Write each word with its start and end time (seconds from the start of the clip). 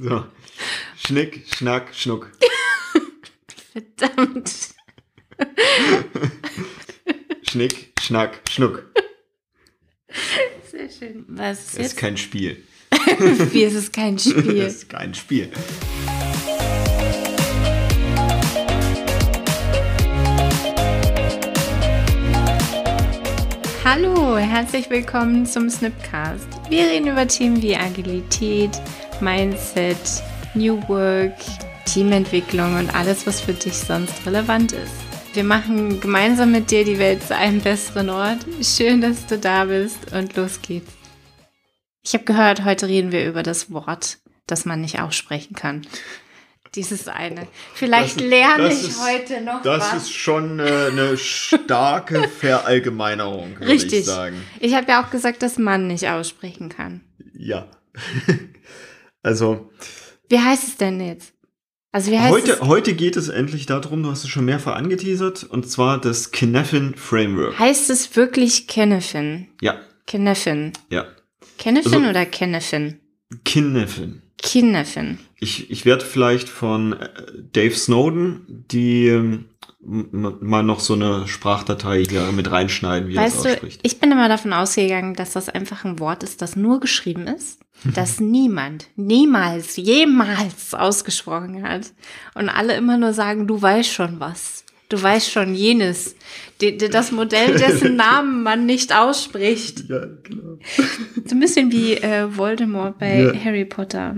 So. 0.00 0.26
Schnick, 0.96 1.44
Schnack, 1.56 1.92
Schnuck. 1.92 2.30
Verdammt. 3.72 4.74
Schnick, 7.42 7.92
Schnack, 8.00 8.40
Schnuck. 8.48 8.84
Sehr 10.70 10.88
schön. 10.88 11.24
Was 11.26 11.58
ist 11.58 11.68
ist 11.70 11.78
jetzt? 11.78 11.96
kein 11.96 12.16
Spiel. 12.16 12.62
Wie 13.50 13.64
ist 13.64 13.74
es 13.74 13.90
kein 13.90 14.20
Spiel? 14.20 14.62
Das 14.62 14.74
ist 14.74 14.88
kein 14.88 15.14
Spiel. 15.14 15.50
Hallo, 23.84 24.36
herzlich 24.36 24.90
willkommen 24.90 25.44
zum 25.44 25.68
Snipcast. 25.68 26.46
Wir 26.68 26.84
reden 26.84 27.08
über 27.08 27.26
Themen 27.26 27.60
wie 27.62 27.74
Agilität, 27.74 28.80
Mindset, 29.20 29.96
New 30.54 30.80
Work, 30.88 31.34
Teamentwicklung 31.86 32.76
und 32.78 32.94
alles, 32.94 33.26
was 33.26 33.40
für 33.40 33.52
dich 33.52 33.74
sonst 33.74 34.14
relevant 34.26 34.72
ist. 34.72 34.92
Wir 35.34 35.44
machen 35.44 36.00
gemeinsam 36.00 36.52
mit 36.52 36.70
dir 36.70 36.84
die 36.84 36.98
Welt 36.98 37.22
zu 37.22 37.36
einem 37.36 37.60
besseren 37.60 38.10
Ort. 38.10 38.38
Schön, 38.62 39.00
dass 39.00 39.26
du 39.26 39.38
da 39.38 39.64
bist 39.66 40.12
und 40.12 40.34
los 40.36 40.60
geht's. 40.62 40.92
Ich 42.04 42.14
habe 42.14 42.24
gehört, 42.24 42.64
heute 42.64 42.88
reden 42.88 43.12
wir 43.12 43.26
über 43.26 43.42
das 43.42 43.70
Wort, 43.70 44.18
das 44.46 44.64
man 44.64 44.80
nicht 44.80 45.00
aussprechen 45.00 45.54
kann. 45.54 45.86
Dieses 46.74 47.08
eine. 47.08 47.46
Vielleicht 47.74 48.20
Das 48.20 48.26
lerne 48.26 48.68
das 48.68 48.82
ich 48.82 48.88
ist- 48.90 49.00
heute 49.02 49.40
noch 49.40 49.62
Das 49.62 49.92
was. 49.92 50.02
ist 50.02 50.12
schon 50.14 50.58
äh, 50.60 50.88
eine 50.90 51.16
starke 51.16 52.28
Verallgemeinerung, 52.40 53.58
würde 53.58 53.72
Richtig. 53.72 54.00
ich 54.00 54.04
sagen. 54.06 54.36
Ich 54.60 54.74
habe 54.74 54.90
ja 54.90 55.02
auch 55.04 55.10
gesagt, 55.10 55.42
dass 55.42 55.58
man 55.58 55.86
nicht 55.86 56.08
aussprechen 56.08 56.68
kann. 56.68 57.00
Ja. 57.34 57.66
also, 59.28 59.70
Wie 60.30 60.38
heißt 60.40 60.66
es 60.68 60.76
denn 60.78 61.00
jetzt? 61.00 61.34
Also 61.92 62.10
wie 62.10 62.18
heißt 62.18 62.30
heute, 62.32 62.52
es? 62.52 62.60
heute 62.62 62.94
geht 62.94 63.16
es 63.16 63.28
endlich 63.28 63.66
darum, 63.66 64.02
du 64.02 64.10
hast 64.10 64.24
es 64.24 64.30
schon 64.30 64.44
mehrfach 64.44 64.74
angeteasert, 64.76 65.44
und 65.44 65.68
zwar 65.70 66.00
das 66.00 66.30
Kinefin 66.32 66.94
Framework. 66.96 67.58
Heißt 67.58 67.90
es 67.90 68.14
wirklich 68.16 68.66
Kennefin? 68.66 69.48
Ja, 69.60 69.78
Kennefin. 70.06 70.72
ja. 70.90 71.06
Kennefin 71.58 71.94
Also- 71.94 72.08
oder 72.10 72.24
Kennefin? 72.26 73.00
Kinefin. 73.44 74.22
Kennefin. 74.40 75.18
Ich, 75.40 75.70
ich 75.70 75.84
werde 75.84 76.04
vielleicht 76.04 76.48
von 76.48 76.92
äh, 76.94 77.08
Dave 77.52 77.74
Snowden 77.74 78.64
die 78.70 79.08
ähm, 79.08 79.46
mal 79.80 80.62
noch 80.62 80.80
so 80.80 80.94
eine 80.94 81.28
Sprachdatei 81.28 82.02
hier 82.08 82.22
mit 82.32 82.50
reinschneiden, 82.50 83.08
wie 83.08 83.14
er 83.16 83.22
Weißt 83.22 83.36
das 83.36 83.42
du, 83.44 83.48
ausspricht. 83.50 83.80
ich 83.84 84.00
bin 84.00 84.10
immer 84.10 84.28
davon 84.28 84.52
ausgegangen, 84.52 85.14
dass 85.14 85.32
das 85.32 85.48
einfach 85.48 85.84
ein 85.84 86.00
Wort 86.00 86.22
ist, 86.24 86.42
das 86.42 86.56
nur 86.56 86.80
geschrieben 86.80 87.26
ist, 87.28 87.60
das 87.94 88.18
niemand, 88.18 88.88
niemals, 88.96 89.76
jemals 89.76 90.74
ausgesprochen 90.74 91.62
hat. 91.62 91.92
Und 92.34 92.48
alle 92.48 92.76
immer 92.76 92.98
nur 92.98 93.12
sagen, 93.12 93.46
du 93.46 93.60
weißt 93.60 93.90
schon 93.92 94.18
was. 94.20 94.64
Du 94.88 95.00
weißt 95.00 95.30
schon 95.30 95.54
jenes. 95.54 96.16
Das 96.90 97.12
Modell, 97.12 97.56
dessen 97.58 97.94
Namen 97.96 98.42
man 98.42 98.64
nicht 98.64 98.94
ausspricht. 98.96 99.84
ja, 99.88 100.06
genau. 100.22 100.58
So 101.26 101.34
ein 101.36 101.40
bisschen 101.40 101.70
wie 101.70 101.92
äh, 101.94 102.34
Voldemort 102.36 102.98
bei 102.98 103.20
Ja. 103.20 103.34
Harry 103.44 103.66
Potter. 103.66 104.16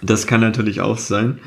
Das 0.00 0.26
kann 0.28 0.40
natürlich 0.40 0.80
auch 0.80 0.96
sein. 0.96 1.40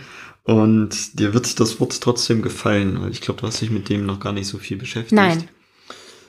Und 0.45 1.19
dir 1.19 1.33
wird 1.33 1.59
das 1.59 1.79
Wort 1.79 1.99
trotzdem 1.99 2.43
gefallen, 2.43 3.01
weil 3.01 3.11
ich 3.11 3.21
glaube, 3.21 3.41
du 3.41 3.47
hast 3.47 3.61
dich 3.61 3.71
mit 3.71 3.89
dem 3.89 4.05
noch 4.05 4.19
gar 4.19 4.31
nicht 4.31 4.47
so 4.47 4.59
viel 4.59 4.77
beschäftigt. 4.77 5.11
Nein. 5.11 5.49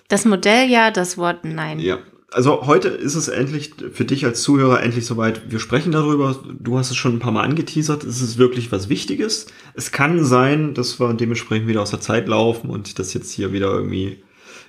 Das 0.09 0.25
Modell 0.25 0.71
ja, 0.71 0.91
das 0.91 1.19
Wort 1.19 1.45
nein. 1.45 1.79
Ja. 1.81 1.99
Also 2.33 2.67
heute 2.67 2.89
ist 2.89 3.15
es 3.15 3.29
endlich 3.29 3.73
für 3.93 4.05
dich 4.05 4.25
als 4.25 4.43
Zuhörer 4.43 4.83
endlich 4.83 5.07
soweit. 5.07 5.51
Wir 5.51 5.59
sprechen 5.59 5.93
darüber. 5.93 6.43
Du 6.59 6.79
hast 6.79 6.91
es 6.91 6.97
schon 6.97 7.17
ein 7.17 7.19
paar 7.19 7.31
Mal 7.31 7.45
angeteasert. 7.45 8.05
Es 8.05 8.21
ist 8.21 8.39
wirklich 8.39 8.73
was 8.73 8.89
Wichtiges. 8.89 9.47
Es 9.75 9.93
kann 9.93 10.25
sein, 10.25 10.75
dass 10.75 10.99
wir 10.99 11.13
dementsprechend 11.13 11.69
wieder 11.69 11.83
aus 11.83 11.91
der 11.91 12.01
Zeit 12.01 12.27
laufen 12.27 12.71
und 12.71 12.99
das 12.99 13.15
jetzt 13.15 13.31
hier 13.33 13.53
wieder 13.53 13.71
irgendwie 13.73 14.25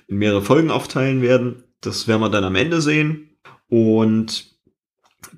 in 0.08 0.18
mehrere 0.18 0.42
Folgen 0.42 0.70
aufteilen 0.70 1.22
werden. 1.22 1.64
Das 1.80 2.06
werden 2.06 2.20
wir 2.20 2.30
dann 2.30 2.44
am 2.44 2.54
Ende 2.54 2.80
sehen. 2.82 3.30
Und 3.68 4.46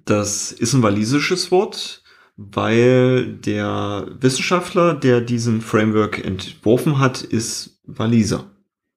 das 0.05 0.53
ist 0.53 0.73
ein 0.73 0.83
walisisches 0.83 1.51
Wort, 1.51 2.03
weil 2.43 3.35
der 3.35 4.09
Wissenschaftler, 4.19 4.95
der 4.95 5.21
diesen 5.21 5.61
Framework 5.61 6.25
entworfen 6.25 6.99
hat, 6.99 7.21
ist 7.21 7.83
Waliser. 7.85 8.51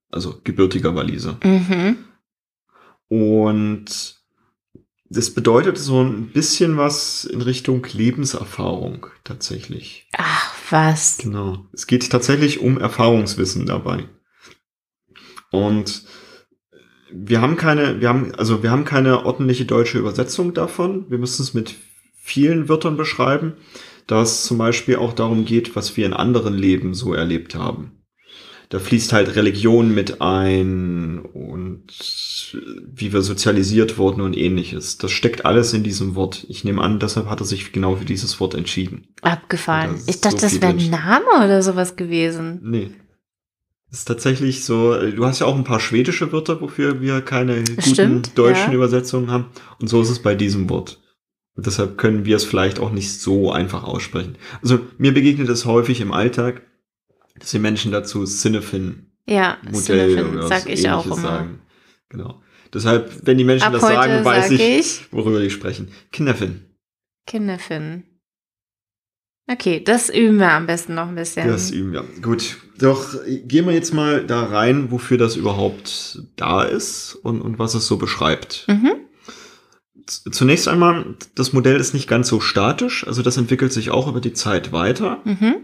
Also 0.09 0.40
gebürtiger 0.46 0.96
Waliser. 0.96 1.38
Mhm. 1.44 1.98
Und 3.09 4.16
das 5.09 5.31
bedeutet 5.31 5.78
so 5.78 6.02
ein 6.02 6.28
bisschen 6.28 6.78
was 6.78 7.26
in 7.26 7.42
Richtung 7.42 7.86
Lebenserfahrung 7.92 9.08
tatsächlich. 9.26 10.08
Ach, 10.14 10.56
was? 10.70 11.18
Genau. 11.18 11.66
Es 11.74 11.86
geht 11.86 12.10
tatsächlich 12.10 12.62
um 12.62 12.78
Erfahrungswissen 12.78 13.66
dabei. 13.66 14.08
Und 15.52 16.04
wir 17.12 17.42
haben 17.42 17.58
keine, 17.58 18.00
wir 18.00 18.08
haben, 18.08 18.34
also 18.36 18.64
wir 18.64 18.72
haben 18.72 18.86
keine 18.86 19.25
ordentliche 19.25 19.66
deutsche 19.66 20.00
Übersetzung 20.00 20.54
davon. 20.54 21.12
Wir 21.12 21.18
müssen 21.18 21.42
es 21.42 21.54
mit 21.54 21.75
vielen 22.24 22.70
Wörtern 22.70 22.96
beschreiben, 22.96 23.54
da 24.08 24.22
es 24.22 24.46
zum 24.46 24.58
Beispiel 24.58 24.96
auch 24.96 25.12
darum 25.14 25.44
geht, 25.44 25.76
was 25.76 25.98
wir 25.98 26.06
in 26.06 26.14
anderen 26.14 26.54
Leben 26.54 26.94
so 26.94 27.14
erlebt 27.14 27.54
haben. 27.54 27.92
Da 28.70 28.80
fließt 28.80 29.14
halt 29.14 29.36
Religion 29.36 29.94
mit 29.94 30.22
ein 30.22 31.20
und 31.20 31.84
wie 32.86 33.14
wir 33.14 33.22
sozialisiert 33.22 33.98
wurden 33.98 34.22
und 34.22 34.36
ähnliches. 34.36 34.98
Das 34.98 35.12
steckt 35.12 35.46
alles 35.46 35.74
in 35.74 35.84
diesem 35.84 36.16
Wort. 36.16 36.46
Ich 36.50 36.64
nehme 36.64 36.82
an, 36.82 36.98
deshalb 36.98 37.30
hat 37.30 37.42
er 37.42 37.46
sich 37.46 37.72
genau 37.72 37.98
für 37.98 38.06
dieses 38.06 38.40
Wort 38.40 38.56
entschieden. 38.56 39.10
Abgefahren. 39.22 39.98
Da 39.98 40.02
Ich 40.08 40.22
dachte, 40.22 40.38
so 40.38 40.48
das 40.48 40.62
wäre 40.62 40.74
ein. 40.74 40.90
Name 40.90 41.46
oder 41.46 41.62
sowas 41.62 41.98
gewesen. 41.98 42.62
Nee. 42.64 42.90
Das 43.92 44.00
ist 44.00 44.06
tatsächlich 44.06 44.66
so, 44.66 44.96
du 45.12 45.26
hast 45.26 45.40
ja 45.40 45.46
auch 45.46 45.56
ein 45.56 45.66
paar 45.66 45.82
schwedische 45.82 46.32
Wörter, 46.32 46.60
wofür 46.62 47.00
wir 47.00 47.22
keine 47.22 47.64
guten 47.64 47.82
Stimmt, 47.82 48.38
deutschen 48.38 48.72
ja. 48.72 48.76
Übersetzungen 48.76 49.30
haben. 49.30 49.48
Und 49.80 49.88
so 49.88 50.02
ist 50.02 50.10
es 50.10 50.20
bei 50.20 50.34
diesem 50.34 50.70
Wort. 50.70 51.03
Und 51.56 51.66
deshalb 51.68 51.97
können 51.97 52.25
wir 52.25 52.36
es 52.36 52.46
vielleicht 52.46 52.80
auch 52.80 52.91
nicht 52.91 53.19
so 53.19 53.52
einfach 53.52 53.84
aussprechen. 53.84 54.38
Also 54.62 54.80
mir 54.97 55.14
begegnet 55.14 55.50
es 55.50 55.66
häufig 55.66 56.02
im 56.02 56.12
Alltag, 56.12 56.64
dass 57.40 57.52
die 57.52 57.59
Menschen 57.59 57.91
dazu 57.91 58.25
Cinefin 58.25 59.12
Ja, 59.28 59.58
Modell 59.72 60.09
Cinefin, 60.16 60.34
oder 60.38 60.47
sag 60.47 60.68
ich 60.68 60.90
auch 60.90 61.06
immer. 61.06 61.16
sagen. 61.16 61.59
Genau. 62.09 62.42
Deshalb, 62.74 63.12
wenn 63.25 63.38
die 63.38 63.44
Menschen 63.44 63.66
Ab 63.68 63.74
das 63.74 63.81
sagen, 63.84 64.25
weiß 64.25 64.46
sag 64.50 64.53
ich, 64.53 64.62
ich 64.62 65.13
worüber 65.13 65.40
die 65.40 65.52
sprechen. 65.52 65.90
Kinderfin. 66.12 66.66
Kinderfin. 67.28 68.03
Okay, 69.52 69.84
das 69.84 70.09
üben 70.09 70.38
wir 70.40 70.52
am 70.52 70.66
besten 70.66 70.96
noch 70.96 71.09
ein 71.09 71.16
bisschen. 71.16 71.47
Das 71.47 71.69
üben 71.69 71.92
wir. 71.92 72.03
Gut. 72.22 72.58
Doch 72.80 73.13
gehen 73.25 73.66
wir 73.68 73.74
jetzt 73.74 73.94
mal 73.94 74.25
da 74.25 74.44
rein, 74.46 74.90
wofür 74.90 75.18
das 75.18 75.36
überhaupt 75.36 76.19
da 76.38 76.63
ist 76.63 77.13
und, 77.16 77.42
und 77.42 77.59
was 77.59 77.75
es 77.75 77.86
so 77.86 77.97
beschreibt. 77.97 78.66
mhm. 78.68 78.94
Zunächst 80.06 80.68
einmal, 80.68 81.16
das 81.36 81.53
Modell 81.53 81.78
ist 81.78 81.94
nicht 81.94 82.09
ganz 82.09 82.28
so 82.28 82.40
statisch, 82.40 83.08
also 83.08 83.22
das 83.22 83.38
entwickelt 83.38 83.72
sich 83.72 83.90
auch 83.90 84.08
über 84.08 84.19
die 84.22 84.34
Zeit 84.34 84.72
weiter, 84.72 85.22
Mhm. 85.24 85.56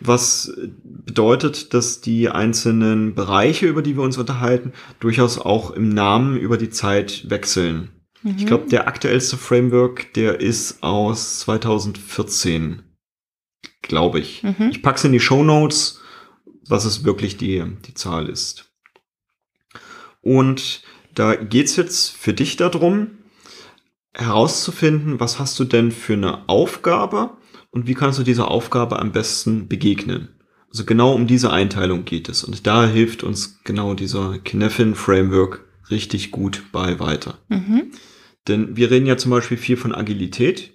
was 0.00 0.52
bedeutet, 0.82 1.72
dass 1.72 2.00
die 2.00 2.28
einzelnen 2.28 3.14
Bereiche, 3.14 3.66
über 3.66 3.82
die 3.82 3.96
wir 3.96 4.02
uns 4.02 4.18
unterhalten, 4.18 4.72
durchaus 5.00 5.38
auch 5.38 5.70
im 5.70 5.88
Namen 5.88 6.36
über 6.36 6.58
die 6.58 6.70
Zeit 6.70 7.30
wechseln. 7.30 7.90
Mhm. 8.22 8.34
Ich 8.38 8.46
glaube, 8.46 8.68
der 8.68 8.88
aktuellste 8.88 9.36
Framework, 9.36 10.12
der 10.14 10.40
ist 10.40 10.82
aus 10.82 11.38
2014, 11.40 12.82
glaube 13.82 14.18
ich. 14.18 14.42
Mhm. 14.42 14.70
Ich 14.70 14.82
pack's 14.82 15.04
in 15.04 15.12
die 15.12 15.20
Show 15.20 15.44
Notes, 15.44 16.00
was 16.68 16.84
es 16.84 17.04
wirklich 17.04 17.36
die, 17.36 17.62
die 17.86 17.94
Zahl 17.94 18.28
ist. 18.28 18.70
Und 20.20 20.82
da 21.14 21.36
geht's 21.36 21.76
jetzt 21.76 22.10
für 22.10 22.34
dich 22.34 22.56
darum, 22.56 23.15
herauszufinden, 24.16 25.20
was 25.20 25.38
hast 25.38 25.58
du 25.58 25.64
denn 25.64 25.92
für 25.92 26.14
eine 26.14 26.48
Aufgabe 26.48 27.36
und 27.70 27.86
wie 27.86 27.94
kannst 27.94 28.18
du 28.18 28.22
dieser 28.22 28.50
Aufgabe 28.50 28.98
am 28.98 29.12
besten 29.12 29.68
begegnen. 29.68 30.28
Also 30.70 30.84
genau 30.84 31.14
um 31.14 31.26
diese 31.26 31.52
Einteilung 31.52 32.04
geht 32.04 32.28
es. 32.28 32.42
Und 32.42 32.66
da 32.66 32.86
hilft 32.86 33.22
uns 33.22 33.60
genau 33.64 33.94
dieser 33.94 34.38
Kinefin 34.38 34.94
Framework 34.94 35.64
richtig 35.90 36.30
gut 36.30 36.64
bei 36.72 36.98
weiter. 36.98 37.38
Mhm. 37.48 37.92
Denn 38.48 38.76
wir 38.76 38.90
reden 38.90 39.06
ja 39.06 39.16
zum 39.16 39.30
Beispiel 39.30 39.56
viel 39.56 39.76
von 39.76 39.94
Agilität. 39.94 40.72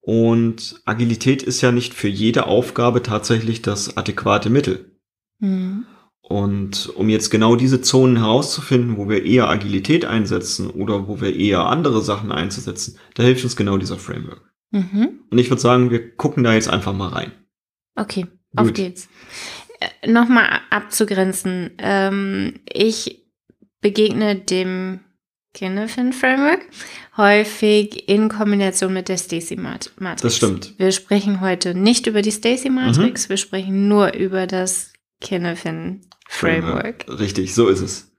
Und 0.00 0.80
Agilität 0.84 1.42
ist 1.42 1.60
ja 1.60 1.70
nicht 1.70 1.94
für 1.94 2.08
jede 2.08 2.46
Aufgabe 2.46 3.02
tatsächlich 3.02 3.62
das 3.62 3.96
adäquate 3.96 4.50
Mittel. 4.50 4.98
Mhm. 5.38 5.84
Und 6.22 6.88
um 6.94 7.08
jetzt 7.08 7.30
genau 7.30 7.56
diese 7.56 7.82
Zonen 7.82 8.16
herauszufinden, 8.16 8.96
wo 8.96 9.08
wir 9.08 9.24
eher 9.24 9.48
Agilität 9.48 10.04
einsetzen 10.04 10.70
oder 10.70 11.08
wo 11.08 11.20
wir 11.20 11.34
eher 11.34 11.66
andere 11.66 12.00
Sachen 12.00 12.30
einzusetzen, 12.32 12.96
da 13.14 13.22
hilft 13.24 13.44
uns 13.44 13.56
genau 13.56 13.76
dieser 13.76 13.98
Framework. 13.98 14.40
Mhm. 14.70 15.20
Und 15.30 15.38
ich 15.38 15.50
würde 15.50 15.60
sagen, 15.60 15.90
wir 15.90 16.14
gucken 16.16 16.44
da 16.44 16.54
jetzt 16.54 16.68
einfach 16.70 16.92
mal 16.94 17.08
rein. 17.08 17.32
Okay, 17.96 18.26
auf 18.56 18.68
Gut. 18.68 18.74
geht's. 18.76 19.08
Äh, 19.80 20.10
Nochmal 20.10 20.60
abzugrenzen. 20.70 21.72
Ähm, 21.78 22.60
ich 22.72 23.26
begegne 23.80 24.36
dem 24.36 25.00
Kinefin 25.54 26.14
Framework, 26.14 26.60
häufig 27.18 28.08
in 28.08 28.30
Kombination 28.30 28.94
mit 28.94 29.08
der 29.10 29.18
Stacy 29.18 29.56
Matrix. 29.56 30.22
Das 30.22 30.36
stimmt. 30.36 30.74
Wir 30.78 30.92
sprechen 30.92 31.42
heute 31.42 31.74
nicht 31.74 32.06
über 32.06 32.22
die 32.22 32.30
Stacy 32.30 32.70
Matrix, 32.70 33.26
Mhm. 33.26 33.30
wir 33.30 33.36
sprechen 33.36 33.88
nur 33.88 34.14
über 34.14 34.46
das 34.46 34.91
Kinefin 35.22 36.02
Framework. 36.28 37.06
Richtig, 37.08 37.54
so 37.54 37.68
ist 37.68 37.80
es. 37.80 38.12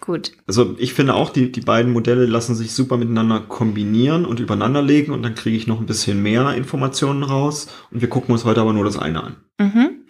Gut. 0.00 0.32
Also 0.46 0.76
ich 0.78 0.94
finde 0.94 1.14
auch, 1.14 1.30
die, 1.30 1.52
die 1.52 1.60
beiden 1.60 1.92
Modelle 1.92 2.24
lassen 2.24 2.54
sich 2.54 2.72
super 2.72 2.96
miteinander 2.96 3.40
kombinieren 3.40 4.24
und 4.24 4.40
übereinander 4.40 4.82
legen 4.82 5.12
und 5.12 5.22
dann 5.22 5.34
kriege 5.34 5.56
ich 5.56 5.66
noch 5.66 5.78
ein 5.78 5.86
bisschen 5.86 6.22
mehr 6.22 6.54
Informationen 6.54 7.22
raus. 7.22 7.68
Und 7.90 8.00
wir 8.00 8.08
gucken 8.08 8.32
uns 8.32 8.44
heute 8.44 8.60
aber 8.60 8.72
nur 8.72 8.84
das 8.84 8.98
eine 8.98 9.22
an. 9.22 9.36
Mhm. 9.58 10.04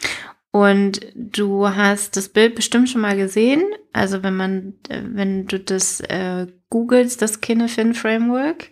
Und 0.52 1.00
du 1.14 1.68
hast 1.68 2.16
das 2.16 2.28
Bild 2.28 2.54
bestimmt 2.54 2.88
schon 2.88 3.00
mal 3.00 3.16
gesehen. 3.16 3.62
Also 3.92 4.22
wenn 4.22 4.36
man, 4.36 4.74
äh, 4.88 5.02
wenn 5.04 5.46
du 5.46 5.58
das 5.58 6.00
äh, 6.00 6.46
googelst, 6.68 7.22
das 7.22 7.40
Kinefin 7.40 7.94
Framework, 7.94 8.70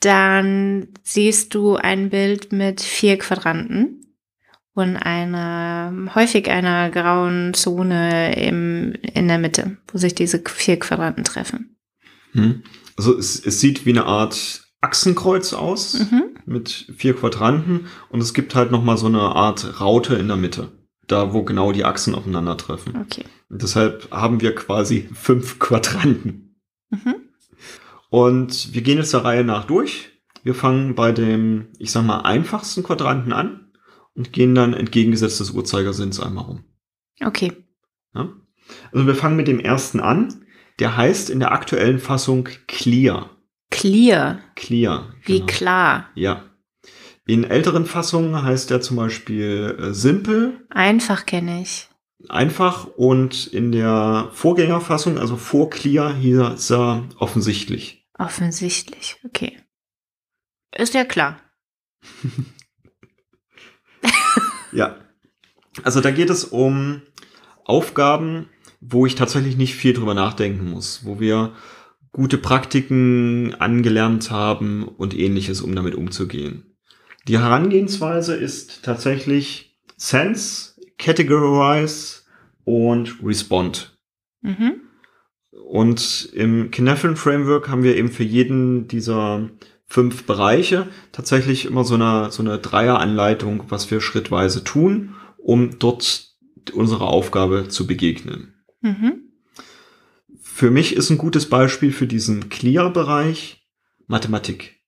dann 0.00 0.88
siehst 1.02 1.54
du 1.54 1.76
ein 1.76 2.10
Bild 2.10 2.52
mit 2.52 2.80
vier 2.80 3.18
Quadranten 3.18 4.03
und 4.74 4.96
einer, 4.96 5.92
häufig 6.14 6.50
einer 6.50 6.90
grauen 6.90 7.54
Zone 7.54 8.34
im, 8.36 8.94
in 9.14 9.28
der 9.28 9.38
Mitte, 9.38 9.76
wo 9.88 9.98
sich 9.98 10.14
diese 10.14 10.42
vier 10.44 10.78
Quadranten 10.78 11.24
treffen. 11.24 11.76
Hm. 12.32 12.62
Also 12.96 13.16
es, 13.16 13.44
es 13.44 13.60
sieht 13.60 13.86
wie 13.86 13.90
eine 13.90 14.04
Art 14.04 14.62
Achsenkreuz 14.80 15.54
aus 15.54 16.10
Mhm. 16.10 16.24
mit 16.44 16.92
vier 16.96 17.14
Quadranten 17.14 17.86
und 18.10 18.20
es 18.20 18.34
gibt 18.34 18.54
halt 18.54 18.70
noch 18.70 18.84
mal 18.84 18.98
so 18.98 19.06
eine 19.06 19.20
Art 19.22 19.80
Raute 19.80 20.16
in 20.16 20.28
der 20.28 20.36
Mitte, 20.36 20.72
da 21.06 21.32
wo 21.32 21.42
genau 21.42 21.72
die 21.72 21.84
Achsen 21.84 22.14
aufeinandertreffen. 22.14 22.94
Okay. 22.96 23.24
Und 23.48 23.62
deshalb 23.62 24.10
haben 24.10 24.40
wir 24.42 24.54
quasi 24.54 25.08
fünf 25.14 25.58
Quadranten. 25.58 26.56
Mhm. 26.90 27.14
Und 28.10 28.74
wir 28.74 28.82
gehen 28.82 28.98
jetzt 28.98 29.14
der 29.14 29.24
Reihe 29.24 29.44
nach 29.44 29.64
durch. 29.64 30.10
Wir 30.42 30.54
fangen 30.54 30.94
bei 30.94 31.12
dem, 31.12 31.68
ich 31.78 31.90
sag 31.90 32.04
mal, 32.04 32.20
einfachsten 32.20 32.82
Quadranten 32.82 33.32
an 33.32 33.63
und 34.14 34.32
gehen 34.32 34.54
dann 34.54 34.74
entgegengesetzt 34.74 35.40
des 35.40 35.50
Uhrzeigersinns 35.50 36.20
einmal 36.20 36.44
rum. 36.44 36.64
Okay. 37.22 37.52
Ja? 38.14 38.32
Also 38.92 39.06
wir 39.06 39.14
fangen 39.14 39.36
mit 39.36 39.48
dem 39.48 39.60
ersten 39.60 40.00
an. 40.00 40.44
Der 40.80 40.96
heißt 40.96 41.30
in 41.30 41.38
der 41.38 41.52
aktuellen 41.52 41.98
Fassung 42.00 42.48
Clear. 42.66 43.30
Clear. 43.70 44.40
Clear. 44.56 45.14
Wie 45.24 45.38
genau. 45.40 45.46
klar. 45.46 46.10
Ja. 46.14 46.44
In 47.26 47.44
älteren 47.44 47.86
Fassungen 47.86 48.42
heißt 48.42 48.70
er 48.70 48.80
zum 48.80 48.96
Beispiel 48.96 49.76
äh, 49.80 49.94
simpel, 49.94 50.66
Einfach 50.70 51.26
kenne 51.26 51.62
ich. 51.62 51.88
einfach 52.28 52.86
und 52.96 53.46
in 53.46 53.72
der 53.72 54.28
Vorgängerfassung, 54.32 55.18
also 55.18 55.36
vor 55.36 55.70
Clear, 55.70 56.12
hieß 56.14 56.70
er 56.70 57.08
offensichtlich. 57.18 58.06
Offensichtlich. 58.18 59.16
Okay. 59.24 59.58
Ist 60.76 60.94
ja 60.94 61.04
klar. 61.04 61.40
Ja. 64.74 64.96
Also 65.82 66.00
da 66.00 66.10
geht 66.10 66.30
es 66.30 66.44
um 66.44 67.02
Aufgaben, 67.64 68.48
wo 68.80 69.06
ich 69.06 69.14
tatsächlich 69.14 69.56
nicht 69.56 69.74
viel 69.74 69.94
drüber 69.94 70.14
nachdenken 70.14 70.70
muss, 70.70 71.04
wo 71.04 71.18
wir 71.18 71.52
gute 72.12 72.38
Praktiken 72.38 73.54
angelernt 73.58 74.30
haben 74.30 74.86
und 74.86 75.18
ähnliches, 75.18 75.62
um 75.62 75.74
damit 75.74 75.94
umzugehen. 75.94 76.76
Die 77.26 77.38
Herangehensweise 77.38 78.36
ist 78.36 78.84
tatsächlich 78.84 79.78
Sense, 79.96 80.74
Categorize 80.98 82.22
und 82.64 83.16
Respond. 83.22 83.98
Mhm. 84.42 84.80
Und 85.66 86.28
im 86.34 86.70
Kinefin 86.70 87.16
Framework 87.16 87.68
haben 87.68 87.82
wir 87.82 87.96
eben 87.96 88.10
für 88.10 88.22
jeden 88.22 88.86
dieser 88.86 89.48
fünf 89.94 90.24
Bereiche 90.24 90.88
tatsächlich 91.12 91.66
immer 91.66 91.84
so 91.84 91.94
eine, 91.94 92.32
so 92.32 92.42
eine 92.42 92.58
Dreieranleitung, 92.58 93.66
was 93.68 93.92
wir 93.92 94.00
schrittweise 94.00 94.64
tun, 94.64 95.14
um 95.38 95.78
dort 95.78 96.34
unserer 96.72 97.06
Aufgabe 97.06 97.68
zu 97.68 97.86
begegnen. 97.86 98.54
Mhm. 98.80 99.30
Für 100.42 100.72
mich 100.72 100.96
ist 100.96 101.10
ein 101.10 101.18
gutes 101.18 101.48
Beispiel 101.48 101.92
für 101.92 102.08
diesen 102.08 102.48
Clear-Bereich 102.48 103.64
Mathematik. 104.08 104.80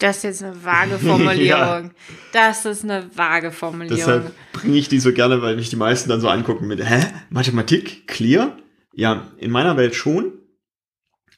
Das 0.00 0.16
ist 0.16 0.22
jetzt 0.24 0.42
eine 0.42 0.64
vage 0.64 0.98
Formulierung. 0.98 1.38
Ja. 1.38 1.90
Das 2.32 2.64
ist 2.64 2.82
eine 2.82 3.08
vage 3.14 3.52
Formulierung. 3.52 3.98
Deshalb 3.98 4.34
bringe 4.52 4.78
ich 4.78 4.88
die 4.88 4.98
so 4.98 5.12
gerne, 5.12 5.42
weil 5.42 5.54
mich 5.54 5.70
die 5.70 5.76
meisten 5.76 6.08
dann 6.08 6.20
so 6.20 6.28
angucken 6.28 6.66
mit, 6.66 6.84
hä, 6.84 7.06
Mathematik, 7.30 8.08
Clear? 8.08 8.56
Ja, 8.94 9.28
in 9.36 9.52
meiner 9.52 9.76
Welt 9.76 9.94
schon, 9.94 10.37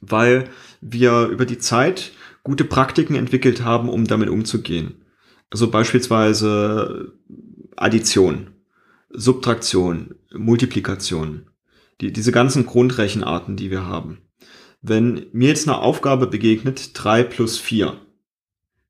weil 0.00 0.48
wir 0.80 1.26
über 1.26 1.46
die 1.46 1.58
Zeit 1.58 2.12
gute 2.42 2.64
Praktiken 2.64 3.14
entwickelt 3.14 3.64
haben, 3.64 3.88
um 3.88 4.06
damit 4.06 4.28
umzugehen. 4.28 5.04
Also 5.50 5.70
beispielsweise 5.70 7.12
Addition, 7.76 8.48
Subtraktion, 9.10 10.14
Multiplikation, 10.32 11.46
die, 12.00 12.12
diese 12.12 12.32
ganzen 12.32 12.66
Grundrechenarten, 12.66 13.56
die 13.56 13.70
wir 13.70 13.86
haben. 13.86 14.18
Wenn 14.82 15.26
mir 15.32 15.48
jetzt 15.48 15.68
eine 15.68 15.78
Aufgabe 15.78 16.26
begegnet, 16.26 16.90
drei 16.94 17.22
plus 17.22 17.58
vier, 17.58 17.98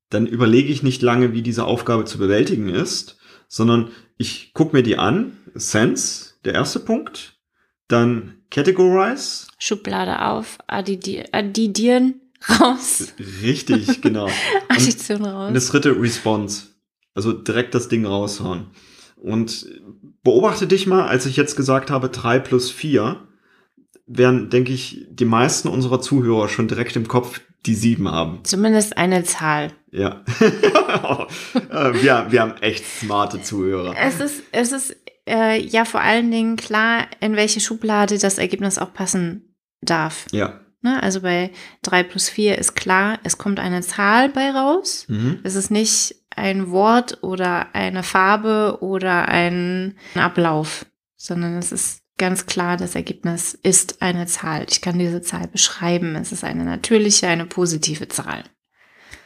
dann 0.09 0.27
überlege 0.27 0.71
ich 0.71 0.83
nicht 0.83 1.01
lange, 1.01 1.33
wie 1.33 1.41
diese 1.41 1.65
Aufgabe 1.65 2.05
zu 2.05 2.17
bewältigen 2.17 2.69
ist, 2.69 3.17
sondern 3.47 3.89
ich 4.17 4.53
gucke 4.53 4.75
mir 4.75 4.83
die 4.83 4.97
an, 4.97 5.37
Sense, 5.53 6.35
der 6.45 6.53
erste 6.53 6.79
Punkt, 6.79 7.40
dann 7.91 8.35
Categorize, 8.49 9.47
Schublade 9.57 10.25
auf, 10.25 10.57
addidi 10.67 11.23
addidieren, 11.31 12.21
raus, 12.59 13.13
richtig, 13.41 14.01
genau. 14.01 14.25
Und, 14.69 14.77
Addition 14.77 15.21
und 15.21 15.27
raus. 15.27 15.51
das 15.53 15.67
dritte 15.67 15.99
Response, 15.99 16.67
also 17.13 17.33
direkt 17.33 17.75
das 17.75 17.87
Ding 17.89 18.05
raushauen. 18.05 18.67
Und 19.15 19.67
beobachte 20.23 20.65
dich 20.65 20.87
mal, 20.87 21.07
als 21.07 21.25
ich 21.25 21.37
jetzt 21.37 21.55
gesagt 21.55 21.91
habe, 21.91 22.09
drei 22.09 22.39
plus 22.39 22.71
vier, 22.71 23.27
werden, 24.07 24.49
denke 24.49 24.73
ich, 24.73 25.05
die 25.09 25.25
meisten 25.25 25.67
unserer 25.67 26.01
Zuhörer 26.01 26.49
schon 26.49 26.67
direkt 26.67 26.95
im 26.95 27.07
Kopf 27.07 27.39
die 27.65 27.75
sieben 27.75 28.09
haben. 28.09 28.39
Zumindest 28.43 28.97
eine 28.97 29.23
Zahl. 29.23 29.71
Ja. 29.91 30.23
Äh, 31.69 31.93
wir, 32.01 32.27
wir 32.29 32.41
haben 32.41 32.57
echt 32.61 32.85
smarte 32.85 33.41
Zuhörer. 33.41 33.95
Es 33.97 34.19
ist, 34.19 34.43
es 34.51 34.71
ist 34.71 34.95
äh, 35.27 35.59
ja 35.61 35.85
vor 35.85 36.01
allen 36.01 36.31
Dingen 36.31 36.55
klar, 36.55 37.07
in 37.19 37.35
welche 37.35 37.59
Schublade 37.59 38.17
das 38.17 38.37
Ergebnis 38.37 38.77
auch 38.77 38.93
passen 38.93 39.55
darf. 39.81 40.25
Ja. 40.31 40.59
Ne? 40.81 41.01
Also 41.01 41.21
bei 41.21 41.51
3 41.83 42.03
plus 42.03 42.29
4 42.29 42.57
ist 42.57 42.75
klar, 42.75 43.19
es 43.23 43.37
kommt 43.37 43.59
eine 43.59 43.81
Zahl 43.81 44.29
bei 44.29 44.51
raus. 44.51 45.05
Mhm. 45.07 45.39
Es 45.43 45.55
ist 45.55 45.71
nicht 45.71 46.15
ein 46.35 46.71
Wort 46.71 47.19
oder 47.23 47.75
eine 47.75 48.03
Farbe 48.03 48.77
oder 48.81 49.27
ein 49.27 49.95
Ablauf, 50.15 50.85
sondern 51.17 51.57
es 51.57 51.71
ist 51.71 52.01
ganz 52.17 52.45
klar, 52.45 52.77
das 52.77 52.95
Ergebnis 52.95 53.53
ist 53.53 54.01
eine 54.01 54.27
Zahl. 54.27 54.65
Ich 54.69 54.81
kann 54.81 54.99
diese 54.99 55.21
Zahl 55.21 55.47
beschreiben. 55.47 56.15
Es 56.15 56.31
ist 56.31 56.43
eine 56.43 56.63
natürliche, 56.63 57.27
eine 57.27 57.45
positive 57.45 58.07
Zahl. 58.07 58.43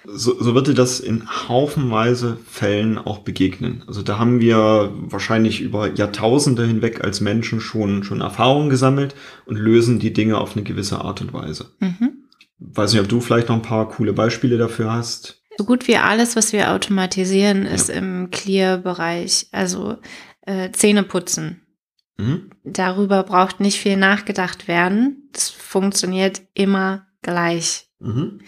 So, 0.07 0.41
so 0.41 0.53
wird 0.55 0.67
dir 0.67 0.74
das 0.74 1.00
in 1.00 1.27
haufenweise 1.50 2.38
Fällen 2.47 2.97
auch 2.97 3.19
begegnen. 3.19 3.83
Also 3.88 4.01
da 4.01 4.19
haben 4.19 4.39
wir 4.39 4.91
wahrscheinlich 4.95 5.62
über 5.62 5.93
Jahrtausende 5.93 6.65
hinweg 6.65 7.03
als 7.03 7.21
Menschen 7.21 7.59
schon, 7.59 8.03
schon 8.03 8.21
Erfahrungen 8.21 8.69
gesammelt 8.69 9.15
und 9.45 9.55
lösen 9.57 10.00
die 10.00 10.13
Dinge 10.13 10.38
auf 10.38 10.55
eine 10.55 10.63
gewisse 10.63 11.01
Art 11.01 11.21
und 11.21 11.33
Weise. 11.33 11.71
Mhm. 11.79 12.25
Weiß 12.59 12.93
nicht, 12.93 13.01
ob 13.01 13.09
du 13.09 13.19
vielleicht 13.19 13.50
noch 13.50 13.55
ein 13.55 13.62
paar 13.62 13.89
coole 13.89 14.13
Beispiele 14.13 14.57
dafür 14.57 14.91
hast. 14.93 15.41
So 15.57 15.65
gut 15.65 15.88
wie 15.88 15.97
alles, 15.97 16.35
was 16.35 16.53
wir 16.53 16.71
automatisieren, 16.71 17.65
ist 17.65 17.89
Ja. 17.89 17.95
im 17.95 18.29
Clear-Bereich. 18.31 19.47
Also 19.51 19.97
äh, 20.41 20.71
Zähne 20.71 21.03
putzen. 21.03 21.62
Mhm. 22.17 22.50
Darüber 22.63 23.24
braucht 23.24 23.59
nicht 23.59 23.79
viel 23.79 23.97
nachgedacht 23.97 24.67
werden. 24.67 25.29
Das 25.33 25.50
funktioniert 25.50 26.41
immer 26.53 27.07
gleich. 27.21 27.88
Mhm. 28.00 28.39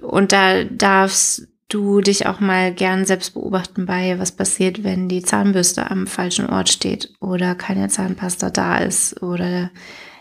Und 0.00 0.32
da 0.32 0.64
darfst 0.64 1.48
du 1.68 2.00
dich 2.00 2.26
auch 2.26 2.40
mal 2.40 2.74
gern 2.74 3.04
selbst 3.04 3.34
beobachten 3.34 3.86
bei, 3.86 4.18
was 4.18 4.32
passiert, 4.32 4.84
wenn 4.84 5.08
die 5.08 5.22
Zahnbürste 5.22 5.90
am 5.90 6.06
falschen 6.06 6.46
Ort 6.46 6.68
steht 6.68 7.14
oder 7.20 7.54
keine 7.54 7.88
Zahnpasta 7.88 8.50
da 8.50 8.78
ist 8.78 9.22
oder 9.22 9.70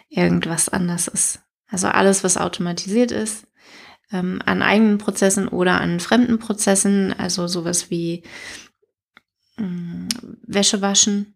irgendwas 0.10 0.70
anders 0.70 1.08
ist. 1.08 1.42
Also 1.68 1.88
alles, 1.88 2.24
was 2.24 2.38
automatisiert 2.38 3.12
ist, 3.12 3.46
ähm, 4.12 4.42
an 4.46 4.62
eigenen 4.62 4.98
Prozessen 4.98 5.48
oder 5.48 5.80
an 5.82 6.00
fremden 6.00 6.40
Prozessen, 6.40 7.14
also 7.14 7.48
sowas 7.48 7.90
wie 7.90 8.24
mh, 9.58 10.08
Wäsche 10.44 10.82
waschen. 10.82 11.36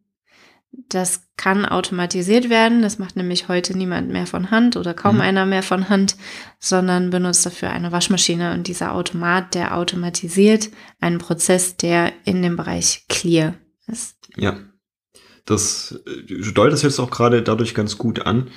Das 0.93 1.27
kann 1.37 1.65
automatisiert 1.65 2.49
werden. 2.49 2.81
Das 2.81 2.99
macht 2.99 3.15
nämlich 3.15 3.47
heute 3.47 3.77
niemand 3.77 4.09
mehr 4.09 4.27
von 4.27 4.51
Hand 4.51 4.77
oder 4.77 4.93
kaum 4.93 5.15
Mhm. 5.15 5.21
einer 5.21 5.45
mehr 5.45 5.63
von 5.63 5.89
Hand, 5.89 6.15
sondern 6.59 7.09
benutzt 7.09 7.45
dafür 7.45 7.71
eine 7.71 7.91
Waschmaschine. 7.91 8.53
Und 8.53 8.67
dieser 8.67 8.93
Automat, 8.93 9.55
der 9.55 9.75
automatisiert 9.77 10.69
einen 10.99 11.17
Prozess, 11.17 11.77
der 11.77 12.11
in 12.25 12.41
dem 12.41 12.55
Bereich 12.55 13.05
Clear 13.09 13.55
ist. 13.87 14.17
Ja. 14.37 14.57
Das, 15.45 15.99
äh, 16.05 16.23
du 16.23 16.51
deutest 16.51 16.83
jetzt 16.83 16.99
auch 16.99 17.09
gerade 17.11 17.41
dadurch 17.41 17.73
ganz 17.75 17.97
gut 17.97 18.25
an. 18.25 18.49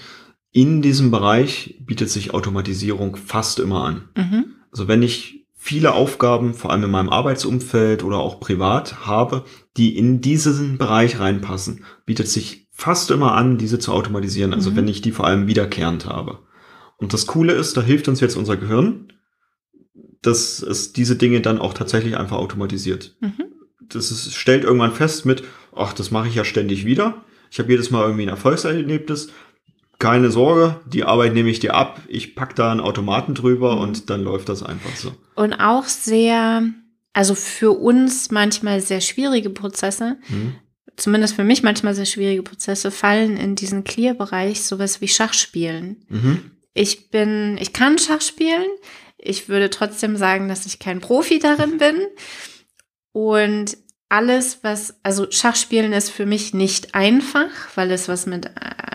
in 0.52 0.80
diesem 0.80 1.10
Bereich 1.10 1.76
bietet 1.80 2.08
sich 2.08 2.32
Automatisierung 2.32 3.16
fast 3.16 3.58
immer 3.58 3.84
an. 3.84 4.08
Mhm. 4.16 4.54
Also 4.70 4.88
wenn 4.88 5.02
ich 5.02 5.45
viele 5.66 5.94
Aufgaben, 5.94 6.54
vor 6.54 6.70
allem 6.70 6.84
in 6.84 6.90
meinem 6.92 7.08
Arbeitsumfeld 7.08 8.04
oder 8.04 8.18
auch 8.18 8.38
privat 8.38 9.04
habe, 9.04 9.44
die 9.76 9.98
in 9.98 10.20
diesen 10.20 10.78
Bereich 10.78 11.18
reinpassen, 11.18 11.84
bietet 12.04 12.28
sich 12.28 12.68
fast 12.70 13.10
immer 13.10 13.34
an, 13.34 13.58
diese 13.58 13.80
zu 13.80 13.92
automatisieren. 13.92 14.54
Also 14.54 14.70
Mhm. 14.70 14.76
wenn 14.76 14.88
ich 14.88 15.00
die 15.00 15.10
vor 15.10 15.26
allem 15.26 15.48
wiederkehrend 15.48 16.06
habe. 16.06 16.38
Und 16.98 17.12
das 17.12 17.26
Coole 17.26 17.52
ist, 17.52 17.76
da 17.76 17.82
hilft 17.82 18.06
uns 18.06 18.20
jetzt 18.20 18.36
unser 18.36 18.56
Gehirn, 18.56 19.12
dass 20.22 20.62
es 20.62 20.92
diese 20.92 21.16
Dinge 21.16 21.40
dann 21.40 21.58
auch 21.58 21.74
tatsächlich 21.74 22.16
einfach 22.16 22.36
automatisiert. 22.36 23.16
Mhm. 23.20 23.32
Das 23.88 24.12
ist, 24.12 24.34
stellt 24.34 24.62
irgendwann 24.62 24.92
fest 24.92 25.26
mit, 25.26 25.42
ach, 25.74 25.92
das 25.94 26.12
mache 26.12 26.28
ich 26.28 26.36
ja 26.36 26.44
ständig 26.44 26.84
wieder. 26.86 27.24
Ich 27.50 27.58
habe 27.58 27.70
jedes 27.70 27.90
Mal 27.90 28.02
irgendwie 28.02 28.22
ein 28.24 28.28
Erfolgserlebnis. 28.28 29.30
Keine 29.98 30.30
Sorge, 30.30 30.80
die 30.86 31.04
Arbeit 31.04 31.32
nehme 31.34 31.48
ich 31.48 31.58
dir 31.60 31.74
ab. 31.74 32.00
Ich 32.08 32.34
pack 32.36 32.54
da 32.54 32.70
einen 32.70 32.80
Automaten 32.80 33.34
drüber 33.34 33.76
Mhm. 33.76 33.80
und 33.82 34.10
dann 34.10 34.22
läuft 34.22 34.48
das 34.48 34.62
einfach 34.62 34.94
so. 34.96 35.12
Und 35.34 35.54
auch 35.54 35.84
sehr, 35.84 36.62
also 37.14 37.34
für 37.34 37.72
uns 37.72 38.30
manchmal 38.30 38.80
sehr 38.80 39.00
schwierige 39.00 39.48
Prozesse, 39.50 40.18
Mhm. 40.28 40.56
zumindest 40.96 41.34
für 41.36 41.44
mich 41.44 41.62
manchmal 41.62 41.94
sehr 41.94 42.04
schwierige 42.04 42.42
Prozesse, 42.42 42.90
fallen 42.90 43.36
in 43.38 43.54
diesen 43.54 43.84
Clear-Bereich, 43.84 44.62
sowas 44.64 45.00
wie 45.00 45.08
Schachspielen. 45.08 46.04
Mhm. 46.08 46.50
Ich 46.74 47.10
bin, 47.10 47.56
ich 47.58 47.72
kann 47.72 47.98
Schach 47.98 48.20
spielen. 48.20 48.66
Ich 49.16 49.48
würde 49.48 49.70
trotzdem 49.70 50.16
sagen, 50.16 50.46
dass 50.48 50.66
ich 50.66 50.78
kein 50.78 51.00
Profi 51.00 51.38
darin 51.38 51.78
bin. 51.78 51.96
Und 53.12 53.78
alles, 54.08 54.60
was, 54.62 54.98
also 55.02 55.26
Schachspielen 55.30 55.92
ist 55.92 56.10
für 56.10 56.26
mich 56.26 56.54
nicht 56.54 56.94
einfach, 56.94 57.48
weil 57.74 57.90
es 57.90 58.08
was 58.08 58.26
mit 58.26 58.46
äh, 58.46 58.50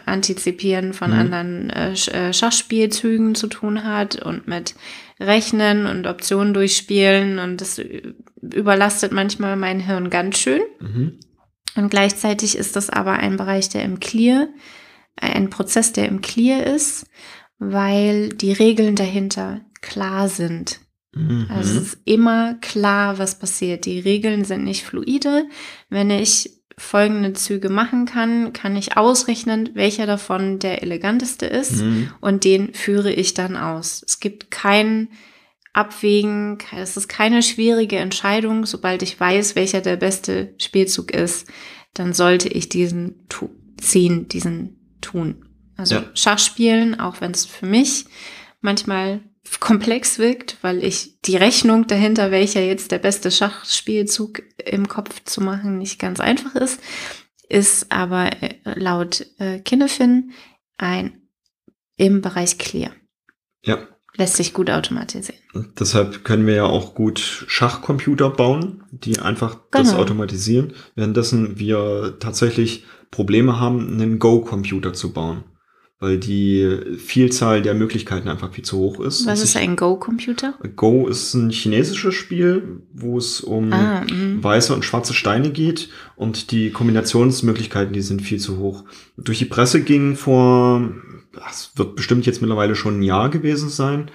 Antizipieren 0.06 0.94
von 0.94 1.12
Mhm. 1.12 1.18
anderen 1.18 1.70
äh, 1.70 1.92
äh, 1.92 2.34
Schachspielzügen 2.34 3.36
zu 3.36 3.48
tun 3.48 3.84
hat 3.84 4.16
und 4.22 4.48
mit 4.48 4.76
Rechnen 5.20 5.86
und 5.86 6.08
Optionen 6.08 6.54
durchspielen. 6.54 7.40
Und 7.40 7.62
das 7.62 7.82
überlastet 8.42 9.12
manchmal 9.12 9.56
mein 9.56 9.80
Hirn 9.80 10.10
ganz 10.10 10.38
schön. 10.38 10.62
Mhm. 10.80 11.20
Und 11.76 11.90
gleichzeitig 11.90 12.58
ist 12.58 12.76
das 12.76 12.90
aber 12.90 13.14
ein 13.14 13.38
Bereich, 13.38 13.70
der 13.70 13.84
im 13.84 14.00
Clear, 14.00 14.48
ein 15.16 15.50
Prozess, 15.50 15.94
der 15.94 16.08
im 16.08 16.22
Clear 16.22 16.66
ist, 16.66 17.06
weil 17.60 18.30
die 18.30 18.52
Regeln 18.52 18.96
dahinter 18.96 19.62
klar 19.82 20.28
sind. 20.30 20.80
Mhm. 21.14 21.48
Also 21.50 21.80
es 21.80 21.88
ist 21.88 21.98
immer 22.06 22.56
klar, 22.62 23.18
was 23.18 23.38
passiert. 23.38 23.86
Die 23.86 24.00
Regeln 24.00 24.46
sind 24.46 24.64
nicht 24.64 24.84
fluide. 24.84 25.46
Wenn 25.90 26.10
ich 26.10 26.52
folgende 26.78 27.34
Züge 27.34 27.70
machen 27.70 28.06
kann, 28.06 28.54
kann 28.54 28.76
ich 28.76 28.98
ausrechnen, 28.98 29.70
welcher 29.74 30.06
davon 30.08 30.58
der 30.60 30.82
eleganteste 30.82 31.46
ist 31.46 31.82
Mhm. 31.82 32.12
und 32.22 32.44
den 32.44 32.74
führe 32.74 33.12
ich 33.12 33.34
dann 33.34 33.56
aus. 33.58 34.04
Es 34.06 34.20
gibt 34.20 34.50
kein 34.52 35.10
Abwägen, 35.74 36.58
es 36.76 36.98
ist 36.98 37.08
keine 37.08 37.44
schwierige 37.44 37.98
Entscheidung. 37.98 38.66
Sobald 38.66 39.04
ich 39.04 39.18
weiß, 39.20 39.56
welcher 39.56 39.82
der 39.82 39.96
beste 39.96 40.54
Spielzug 40.58 41.12
ist, 41.12 41.48
dann 41.94 42.14
sollte 42.14 42.50
ich 42.50 42.68
diesen 42.70 43.28
ziehen, 43.80 44.28
diesen 44.28 44.78
tun. 45.02 45.46
Also 45.78 45.96
Ja. 45.96 46.04
Schachspielen, 46.14 47.00
auch 47.00 47.22
wenn 47.22 47.32
es 47.32 47.46
für 47.46 47.66
mich 47.66 48.06
manchmal 48.60 49.22
komplex 49.60 50.18
wirkt, 50.20 50.58
weil 50.62 50.84
ich 50.84 51.20
die 51.22 51.36
Rechnung 51.36 51.88
dahinter, 51.88 52.32
welcher 52.32 52.62
jetzt 52.62 52.92
der 52.92 53.00
beste 53.00 53.32
Schachspielzug 53.32 54.42
im 54.66 54.88
Kopf 54.88 55.24
zu 55.26 55.42
machen, 55.42 55.78
nicht 55.78 56.00
ganz 56.00 56.20
einfach 56.20 56.56
ist, 56.56 56.80
ist 57.50 57.92
aber 57.92 58.32
äh, 58.42 58.56
laut 58.76 59.26
äh, 59.40 59.60
Kinnefin 59.60 60.32
ein 60.78 61.22
im 61.98 62.22
Bereich 62.22 62.58
Clear. 62.58 62.92
Ja, 63.64 63.88
Lässt 64.18 64.36
sich 64.36 64.54
gut 64.54 64.70
automatisieren. 64.70 65.40
deshalb 65.80 66.26
können 66.26 66.46
wir 66.46 66.56
ja 66.56 66.66
auch 66.66 66.96
gut 66.96 67.20
Schachcomputer 67.20 68.30
bauen, 68.30 68.84
die 68.92 69.20
einfach 69.20 69.58
das 69.72 69.90
Genau. 69.92 70.02
automatisieren, 70.02 70.74
währenddessen 70.96 71.58
wir 71.60 72.18
tatsächlich 72.20 72.84
Probleme 73.10 73.58
haben, 73.60 73.88
einen 73.94 74.20
Go-Computer 74.20 74.92
zu 74.94 75.14
bauen, 75.14 75.44
weil 76.02 76.18
die 76.18 76.78
Vielzahl 76.98 77.62
der 77.62 77.76
Möglichkeiten 77.76 78.28
einfach 78.28 78.52
viel 78.52 78.66
zu 78.66 78.78
hoch 78.78 79.00
ist. 79.00 79.28
Was 79.28 79.44
ist 79.44 79.56
ein 79.56 79.76
Go-Computer? 79.76 80.56
Go 80.76 81.08
ist 81.08 81.36
ein 81.36 81.52
chinesisches 81.52 82.16
Spiel, 82.16 82.82
wo 82.92 83.20
es 83.20 83.40
um 83.40 83.72
Ah, 83.72 84.02
mhm. 84.02 84.44
weiße 84.44 84.74
und 84.74 84.84
schwarze 84.84 85.14
Steine 85.14 85.52
geht 85.52 85.90
und 86.16 86.50
die 86.52 86.72
Kombinationsmöglichkeiten, 86.72 87.94
die 87.94 88.02
sind 88.02 88.24
viel 88.24 88.40
zu 88.40 88.58
hoch. 88.58 88.84
Durch 89.16 89.38
die 89.38 89.46
Presse 89.46 89.82
ging 89.82 90.16
vor, 90.16 90.92
das 91.34 91.72
wird 91.76 91.96
bestimmt 91.96 92.26
jetzt 92.26 92.42
mittlerweile 92.42 92.76
schon 92.76 93.00
ein 93.00 93.04
Jahr 93.04 93.30
gewesen 93.30 93.70
sein, 93.70 94.10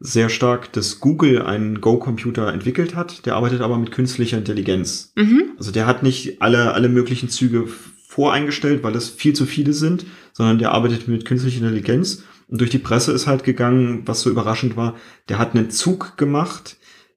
sehr 0.00 0.30
stark, 0.30 0.72
dass 0.72 1.00
Google 1.00 1.42
einen 1.42 1.82
Go-Computer 1.82 2.50
entwickelt 2.50 2.94
hat. 2.94 3.26
Der 3.26 3.36
arbeitet 3.36 3.60
aber 3.60 3.76
mit 3.76 3.92
künstlicher 3.92 4.38
Intelligenz. 4.38 5.12
Mhm. 5.16 5.50
Also 5.58 5.70
der 5.70 5.86
hat 5.86 6.02
nicht 6.02 6.40
alle, 6.40 6.72
alle 6.72 6.88
möglichen 6.88 7.28
Züge 7.28 7.66
voreingestellt, 8.08 8.82
weil 8.82 8.96
es 8.96 9.10
viel 9.10 9.34
zu 9.34 9.44
viele 9.44 9.74
sind, 9.74 10.06
sondern 10.36 10.58
der 10.58 10.72
arbeitet 10.72 11.08
mit 11.08 11.24
künstlicher 11.24 11.60
Intelligenz. 11.62 12.24
Und 12.46 12.60
durch 12.60 12.68
die 12.68 12.78
Presse 12.78 13.10
ist 13.12 13.26
halt 13.26 13.42
gegangen, 13.42 14.02
was 14.04 14.20
so 14.20 14.28
überraschend 14.28 14.76
war, 14.76 14.94
der 15.30 15.38
hat 15.38 15.54
einen 15.54 15.70
Zug 15.70 16.18
gemacht, 16.18 16.76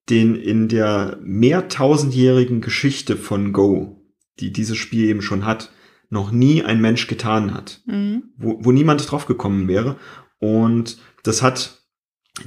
den 0.10 0.36
in 0.36 0.70
der 0.70 1.20
mehrtausendjährigen 1.22 2.62
Geschichte 2.62 3.18
von 3.18 3.52
Go, 3.52 4.02
die 4.40 4.52
dieses 4.54 4.78
Spiel 4.78 5.06
eben 5.10 5.22
schon 5.22 5.46
hat, 5.46 5.72
noch 6.10 6.32
nie 6.32 6.64
ein 6.64 6.80
Mensch 6.82 7.08
getan 7.08 7.54
hat 7.54 7.82
Mhm. 7.86 8.24
wo, 8.38 8.58
wo 8.62 8.72
niemand 8.72 9.12
drauf 9.12 9.26
gekommen 9.26 9.68
wäre. 9.68 9.98
Und 10.40 10.98
das 11.24 11.42
hat 11.44 11.84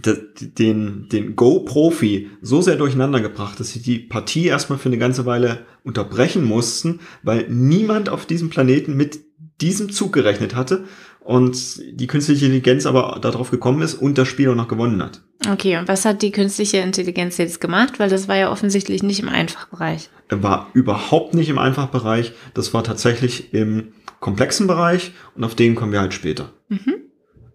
de- 0.05 0.23
den, 0.41 1.09
den 1.13 1.37
Go-Profi 1.37 2.31
so 2.41 2.63
sehr 2.63 2.77
durcheinander 2.77 3.21
gebracht, 3.21 3.61
dass 3.61 3.71
sie 3.71 3.83
die 3.83 3.99
Partie 3.99 4.47
erstmal 4.47 4.79
für 4.79 4.89
eine 4.89 4.99
ganze 4.99 5.27
Weile 5.27 5.67
unterbrechen 5.85 6.43
mussten, 6.45 7.01
weil 7.23 7.47
niemand 7.51 8.09
auf 8.09 8.25
diesem 8.27 8.49
Planeten 8.49 8.97
mit 8.97 9.21
diesem 9.61 9.91
Zug 9.91 10.13
gerechnet 10.13 10.55
hatte 10.55 10.85
und 11.21 11.81
die 11.99 12.07
künstliche 12.07 12.47
Intelligenz 12.47 12.87
aber 12.87 13.19
darauf 13.21 13.51
gekommen 13.51 13.83
ist 13.83 13.95
und 13.95 14.19
das 14.19 14.29
Spiel 14.29 14.49
auch 14.51 14.55
noch 14.55 14.69
gewonnen 14.69 15.03
hat. 15.03 15.23
Okay, 15.51 15.77
und 15.77 15.89
was 15.89 16.05
hat 16.05 16.23
die 16.23 16.31
künstliche 16.31 16.79
Intelligenz 16.79 17.37
jetzt 17.37 17.61
gemacht? 17.61 17.99
Weil 17.99 18.09
das 18.09 18.29
war 18.29 18.37
ja 18.37 18.51
offensichtlich 18.51 19.03
nicht 19.03 19.21
im 19.21 19.29
Einfachbereich. 19.29 20.09
Er 20.29 20.43
war 20.43 20.71
überhaupt 20.73 21.35
nicht 21.35 21.49
im 21.49 21.59
Einfachbereich, 21.59 22.33
das 22.55 22.73
war 22.75 22.85
tatsächlich 22.85 23.53
im 23.53 23.93
komplexen 24.21 24.67
Bereich 24.67 25.13
und 25.35 25.45
auf 25.45 25.55
den 25.55 25.75
kommen 25.75 25.93
wir 25.93 26.01
halt 26.01 26.15
später. 26.15 26.53
Mhm. 26.69 26.95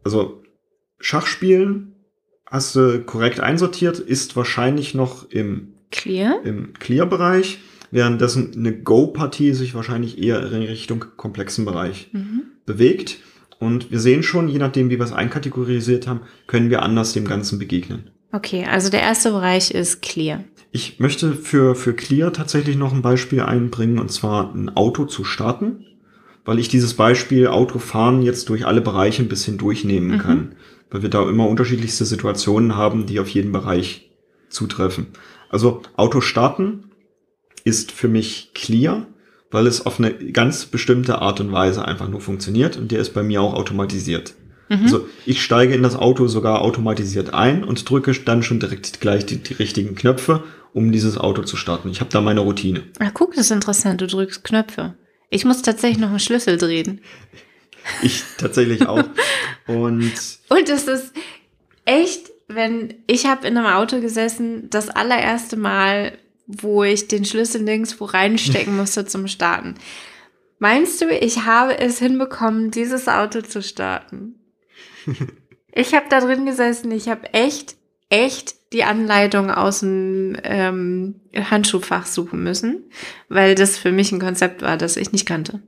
Also 0.04 0.44
Schachspielen 1.00 1.96
hast 2.46 2.75
du 2.75 3.01
korrekt 3.04 3.39
einsortiert, 3.39 4.00
ist 4.00 4.36
wahrscheinlich 4.36 4.94
noch 4.94 5.30
im, 5.30 5.74
Clear. 5.92 6.39
im 6.44 6.74
Clear-Bereich, 6.74 7.60
währenddessen 7.91 8.51
eine 8.56 8.74
Go-Partie 8.77 9.53
sich 9.53 9.75
wahrscheinlich 9.75 10.22
eher 10.22 10.39
in 10.51 10.62
Richtung 10.63 11.06
komplexen 11.15 11.65
Bereich 11.65 12.10
Mhm. 12.13 12.44
bewegt. 12.65 13.17
Und 13.60 13.89
wir 13.91 14.00
sehen 14.00 14.22
schon, 14.24 14.50
je 14.50 14.60
nachdem, 14.60 14.89
wie 14.89 14.98
wir 15.00 15.06
es 15.06 15.13
einkategorisiert 15.13 16.08
haben, 16.08 16.22
können 16.46 16.70
wir 16.70 16.84
anders 16.84 17.13
dem 17.13 17.25
Ganzen 17.25 17.58
begegnen. 17.58 18.12
Okay, 18.32 18.65
also 18.70 18.89
der 18.89 19.01
erste 19.01 19.32
Bereich 19.32 19.72
ist 19.72 20.01
Clear. 20.01 20.44
Ich 20.72 21.00
möchte 21.00 21.34
für, 21.34 21.74
für 21.75 21.94
Clear 21.94 22.34
tatsächlich 22.34 22.75
noch 22.75 22.94
ein 22.94 23.01
Beispiel 23.01 23.41
einbringen, 23.41 24.00
und 24.00 24.12
zwar 24.12 24.53
ein 24.53 24.70
Auto 24.75 25.06
zu 25.06 25.24
starten, 25.24 25.86
weil 26.46 26.60
ich 26.60 26.67
dieses 26.67 26.94
Beispiel 26.94 27.48
Autofahren 27.48 28.22
jetzt 28.22 28.50
durch 28.50 28.67
alle 28.67 28.82
Bereiche 28.82 29.24
ein 29.24 29.29
bisschen 29.29 29.58
durchnehmen 29.58 30.12
Mhm. 30.12 30.20
kann, 30.20 30.56
weil 30.91 31.01
wir 31.01 31.10
da 31.10 31.27
immer 31.27 31.48
unterschiedlichste 31.48 32.06
Situationen 32.06 32.75
haben, 32.75 33.06
die 33.06 33.20
auf 33.20 33.29
jeden 33.29 33.51
Bereich 33.53 34.12
zutreffen. 34.50 35.08
Also 35.50 35.82
Auto 35.96 36.22
starten 36.22 36.87
ist 37.67 37.91
für 37.91 38.07
mich 38.07 38.51
Clear, 38.53 39.05
weil 39.51 39.67
es 39.67 39.86
auf 39.86 40.00
eine 40.00 40.13
ganz 40.13 40.65
bestimmte 40.65 41.21
Art 41.21 41.39
und 41.41 41.51
Weise 41.51 41.86
einfach 41.86 42.07
nur 42.07 42.21
funktioniert 42.21 42.77
und 42.77 42.91
der 42.91 43.00
ist 43.00 43.13
bei 43.13 43.24
mir 43.24 43.41
auch 43.41 43.53
automatisiert. 43.53 44.33
Mhm. 44.69 44.83
Also 44.83 45.07
ich 45.25 45.41
steige 45.41 45.74
in 45.74 45.83
das 45.83 45.95
Auto 45.95 46.27
sogar 46.27 46.62
automatisiert 46.62 47.33
ein 47.33 47.63
und 47.63 47.89
drücke 47.89 48.13
dann 48.13 48.41
schon 48.41 48.59
direkt 48.59 49.01
gleich 49.01 49.25
die, 49.25 49.38
die 49.38 49.53
richtigen 49.53 49.95
Knöpfe, 49.95 50.43
um 50.74 50.91
dieses 50.91 51.17
Auto 51.17 51.43
zu 51.43 51.57
starten. 51.57 51.89
Ich 51.89 52.00
habe 52.00 52.09
da 52.09 52.21
meine 52.21 52.39
Routine. 52.39 52.83
Ach, 53.00 53.12
guck, 53.13 53.36
das 53.36 53.45
ist 53.45 53.51
interessant. 53.51 54.01
Du 54.01 54.07
drückst 54.07 54.43
Knöpfe. 54.43 54.95
Ich 55.29 55.43
muss 55.43 55.62
tatsächlich 55.62 56.00
noch 56.00 56.09
einen 56.09 56.19
Schlüssel 56.19 56.57
drehen. 56.57 57.01
Ich 58.01 58.24
tatsächlich 58.38 58.88
auch. 58.88 59.03
Und 59.67 60.13
Und 60.50 60.69
es 60.69 60.88
ist 60.88 61.13
echt, 61.86 62.31
wenn 62.47 62.93
ich 63.07 63.25
habe 63.25 63.47
in 63.47 63.57
einem 63.57 63.67
Auto 63.67 64.00
gesessen, 64.00 64.69
das 64.69 64.89
allererste 64.89 65.57
Mal, 65.57 66.17
wo 66.48 66.84
ich 66.84 67.08
den 67.08 67.25
Schlüssel 67.25 67.62
nirgendwo 67.62 68.06
reinstecken 68.06 68.75
musste 68.77 69.06
zum 69.06 69.27
Starten. 69.27 69.75
Meinst 70.60 71.01
du, 71.01 71.10
ich 71.10 71.46
habe 71.46 71.77
es 71.77 72.00
hinbekommen, 72.00 72.72
dieses 72.72 73.08
Auto 73.08 73.42
zu 73.42 73.62
starten? 73.62 74.36
Ich 75.80 75.94
habe 75.94 76.08
da 76.10 76.20
drin 76.22 76.48
gesessen, 76.48 76.89
ich 76.89 77.08
habe 77.08 77.32
echt, 77.36 77.75
echt 78.10 78.56
die 78.74 78.84
Anleitung 78.84 79.51
aus 79.51 79.82
dem 79.82 80.36
ähm, 80.44 81.16
Handschuhfach 81.36 82.08
suchen 82.08 82.42
müssen, 82.42 82.86
weil 83.30 83.54
das 83.54 83.77
für 83.77 83.92
mich 83.92 84.12
ein 84.12 84.20
Konzept 84.20 84.63
war, 84.63 84.75
das 84.77 84.98
ich 84.98 85.12
nicht 85.12 85.27
kannte. 85.27 85.62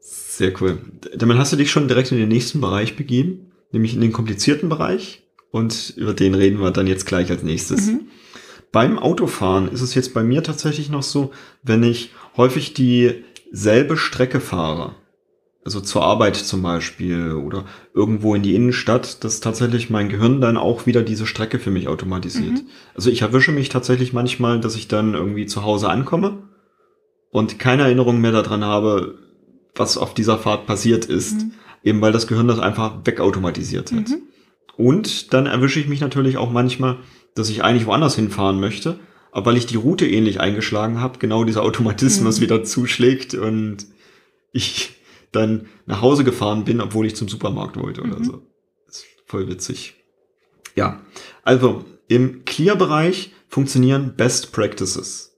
Sehr 0.00 0.50
cool. 0.62 0.78
Damit 1.14 1.36
hast 1.36 1.52
du 1.52 1.56
dich 1.56 1.70
schon 1.70 1.88
direkt 1.88 2.10
in 2.10 2.16
den 2.16 2.30
nächsten 2.30 2.62
Bereich 2.62 2.96
begeben, 2.96 3.52
nämlich 3.70 3.94
in 3.94 4.00
den 4.00 4.12
komplizierten 4.12 4.70
Bereich. 4.70 5.22
Und 5.50 5.92
über 5.96 6.14
den 6.14 6.34
reden 6.34 6.60
wir 6.60 6.70
dann 6.70 6.86
jetzt 6.86 7.04
gleich 7.04 7.30
als 7.30 7.42
nächstes. 7.42 7.88
Mhm. 7.88 8.08
Beim 8.74 8.98
Autofahren 8.98 9.68
ist 9.68 9.82
es 9.82 9.94
jetzt 9.94 10.14
bei 10.14 10.24
mir 10.24 10.42
tatsächlich 10.42 10.90
noch 10.90 11.04
so, 11.04 11.30
wenn 11.62 11.84
ich 11.84 12.10
häufig 12.36 12.74
dieselbe 12.74 13.96
Strecke 13.96 14.40
fahre, 14.40 14.96
also 15.64 15.80
zur 15.80 16.02
Arbeit 16.02 16.34
zum 16.34 16.60
Beispiel 16.62 17.34
oder 17.34 17.66
irgendwo 17.94 18.34
in 18.34 18.42
die 18.42 18.56
Innenstadt, 18.56 19.22
dass 19.22 19.38
tatsächlich 19.38 19.90
mein 19.90 20.08
Gehirn 20.08 20.40
dann 20.40 20.56
auch 20.56 20.86
wieder 20.86 21.02
diese 21.02 21.24
Strecke 21.24 21.60
für 21.60 21.70
mich 21.70 21.86
automatisiert. 21.86 22.50
Mhm. 22.54 22.66
Also 22.96 23.10
ich 23.10 23.22
erwische 23.22 23.52
mich 23.52 23.68
tatsächlich 23.68 24.12
manchmal, 24.12 24.58
dass 24.58 24.74
ich 24.74 24.88
dann 24.88 25.14
irgendwie 25.14 25.46
zu 25.46 25.62
Hause 25.62 25.88
ankomme 25.88 26.42
und 27.30 27.60
keine 27.60 27.82
Erinnerung 27.84 28.20
mehr 28.20 28.32
daran 28.32 28.64
habe, 28.64 29.20
was 29.76 29.96
auf 29.96 30.14
dieser 30.14 30.36
Fahrt 30.36 30.66
passiert 30.66 31.04
ist, 31.04 31.42
mhm. 31.42 31.52
eben 31.84 32.00
weil 32.00 32.10
das 32.10 32.26
Gehirn 32.26 32.48
das 32.48 32.58
einfach 32.58 32.96
wegautomatisiert 33.04 33.92
hat. 33.92 34.08
Mhm. 34.08 34.22
Und 34.76 35.32
dann 35.32 35.46
erwische 35.46 35.78
ich 35.78 35.86
mich 35.86 36.00
natürlich 36.00 36.38
auch 36.38 36.50
manchmal, 36.50 36.96
dass 37.34 37.50
ich 37.50 37.64
eigentlich 37.64 37.86
woanders 37.86 38.14
hinfahren 38.14 38.60
möchte, 38.60 38.98
aber 39.32 39.46
weil 39.46 39.56
ich 39.56 39.66
die 39.66 39.76
Route 39.76 40.06
ähnlich 40.06 40.40
eingeschlagen 40.40 41.00
habe, 41.00 41.18
genau 41.18 41.44
dieser 41.44 41.62
Automatismus 41.62 42.38
mhm. 42.38 42.42
wieder 42.42 42.64
zuschlägt 42.64 43.34
und 43.34 43.86
ich 44.52 44.94
dann 45.32 45.66
nach 45.86 46.00
Hause 46.00 46.22
gefahren 46.22 46.64
bin, 46.64 46.80
obwohl 46.80 47.06
ich 47.06 47.16
zum 47.16 47.28
Supermarkt 47.28 47.76
wollte 47.76 48.02
oder 48.02 48.18
mhm. 48.18 48.24
so. 48.24 48.42
Das 48.86 48.98
ist 48.98 49.06
voll 49.26 49.48
witzig. 49.48 49.96
Ja, 50.76 51.00
also 51.42 51.84
im 52.08 52.44
Clear-Bereich 52.44 53.32
funktionieren 53.48 54.14
Best 54.16 54.52
Practices. 54.52 55.32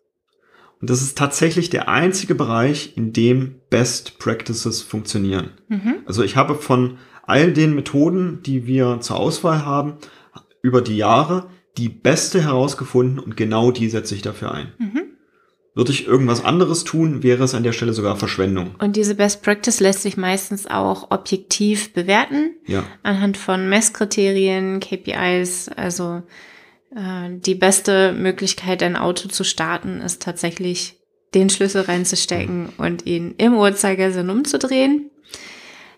Und 0.80 0.90
das 0.90 1.00
ist 1.00 1.16
tatsächlich 1.16 1.70
der 1.70 1.88
einzige 1.88 2.34
Bereich, 2.34 2.96
in 2.96 3.12
dem 3.12 3.60
Best 3.70 4.18
Practices 4.18 4.82
funktionieren. 4.82 5.52
Mhm. 5.68 5.96
Also 6.04 6.22
ich 6.22 6.36
habe 6.36 6.54
von 6.54 6.98
all 7.22 7.52
den 7.52 7.74
Methoden, 7.74 8.42
die 8.42 8.66
wir 8.66 9.00
zur 9.00 9.16
Auswahl 9.16 9.64
haben, 9.64 9.94
über 10.62 10.82
die 10.82 10.96
Jahre 10.96 11.48
die 11.76 11.88
beste 11.88 12.42
herausgefunden 12.42 13.18
und 13.18 13.36
genau 13.36 13.70
die 13.70 13.88
setze 13.88 14.14
ich 14.14 14.22
dafür 14.22 14.52
ein. 14.52 14.72
Mhm. 14.78 15.02
Würde 15.74 15.92
ich 15.92 16.06
irgendwas 16.06 16.42
anderes 16.42 16.84
tun, 16.84 17.22
wäre 17.22 17.44
es 17.44 17.54
an 17.54 17.62
der 17.62 17.72
Stelle 17.72 17.92
sogar 17.92 18.16
Verschwendung. 18.16 18.74
Und 18.78 18.96
diese 18.96 19.14
Best 19.14 19.42
Practice 19.42 19.78
lässt 19.80 20.00
sich 20.00 20.16
meistens 20.16 20.66
auch 20.66 21.10
objektiv 21.10 21.92
bewerten. 21.92 22.56
Ja. 22.66 22.82
Anhand 23.02 23.36
von 23.36 23.68
Messkriterien, 23.68 24.80
KPIs. 24.80 25.68
Also 25.68 26.22
äh, 26.94 27.28
die 27.30 27.54
beste 27.54 28.14
Möglichkeit, 28.14 28.82
ein 28.82 28.96
Auto 28.96 29.28
zu 29.28 29.44
starten, 29.44 30.00
ist 30.00 30.22
tatsächlich 30.22 30.98
den 31.34 31.50
Schlüssel 31.50 31.82
reinzustecken 31.82 32.62
mhm. 32.62 32.72
und 32.78 33.04
ihn 33.04 33.34
im 33.36 33.54
Uhrzeigersinn 33.54 34.30
umzudrehen. 34.30 35.10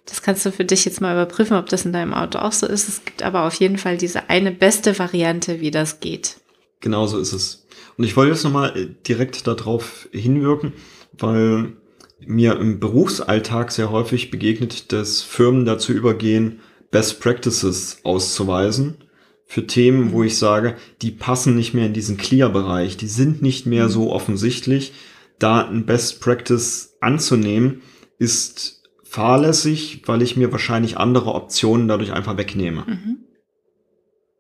Das 0.09 0.23
kannst 0.23 0.47
du 0.47 0.53
für 0.53 0.65
dich 0.65 0.87
jetzt 0.87 1.01
mal 1.01 1.13
überprüfen, 1.13 1.57
ob 1.57 1.69
das 1.69 1.85
in 1.85 1.93
deinem 1.93 2.15
Auto 2.15 2.39
auch 2.39 2.53
so 2.53 2.67
ist. 2.67 2.89
Es 2.89 3.05
gibt 3.05 3.23
aber 3.23 3.47
auf 3.47 3.55
jeden 3.55 3.77
Fall 3.77 3.99
diese 3.99 4.31
eine 4.31 4.51
beste 4.51 4.99
Variante, 4.99 5.61
wie 5.61 5.71
das 5.71 6.01
geht. 6.01 6.37
Genauso 6.81 7.19
ist 7.19 7.33
es. 7.33 7.67
Und 7.99 8.05
ich 8.05 8.17
wollte 8.17 8.33
jetzt 8.33 8.45
nochmal 8.45 8.77
äh, 8.77 8.89
direkt 9.07 9.47
darauf 9.47 10.09
hinwirken, 10.13 10.73
weil 11.13 11.73
mir 12.21 12.59
im 12.59 12.81
Berufsalltag 12.81 13.71
sehr 13.71 13.91
häufig 13.91 14.31
begegnet, 14.31 14.93
dass 14.93 15.21
Firmen 15.21 15.65
dazu 15.65 15.93
übergehen, 15.93 16.61
Best 16.91 17.21
Practices 17.21 17.99
auszuweisen 18.03 18.97
für 19.45 19.67
Themen, 19.67 20.13
wo 20.13 20.23
ich 20.23 20.37
sage, 20.37 20.77
die 21.03 21.11
passen 21.11 21.55
nicht 21.55 21.75
mehr 21.75 21.87
in 21.87 21.93
diesen 21.93 22.17
Clear-Bereich, 22.17 22.97
die 22.97 23.09
sind 23.09 23.43
nicht 23.43 23.67
mehr 23.67 23.85
mhm. 23.85 23.91
so 23.91 24.13
offensichtlich. 24.13 24.93
Da 25.39 25.67
ein 25.67 25.87
Best 25.87 26.21
Practice 26.21 26.97
anzunehmen, 27.01 27.83
ist 28.19 28.78
fahrlässig, 29.09 30.03
weil 30.07 30.23
ich 30.23 30.37
mir 30.37 30.53
wahrscheinlich 30.53 30.99
andere 30.99 31.35
Optionen 31.35 31.89
dadurch 31.89 32.13
einfach 32.13 32.37
wegnehme. 32.37 32.85
Mhm. 32.87 33.17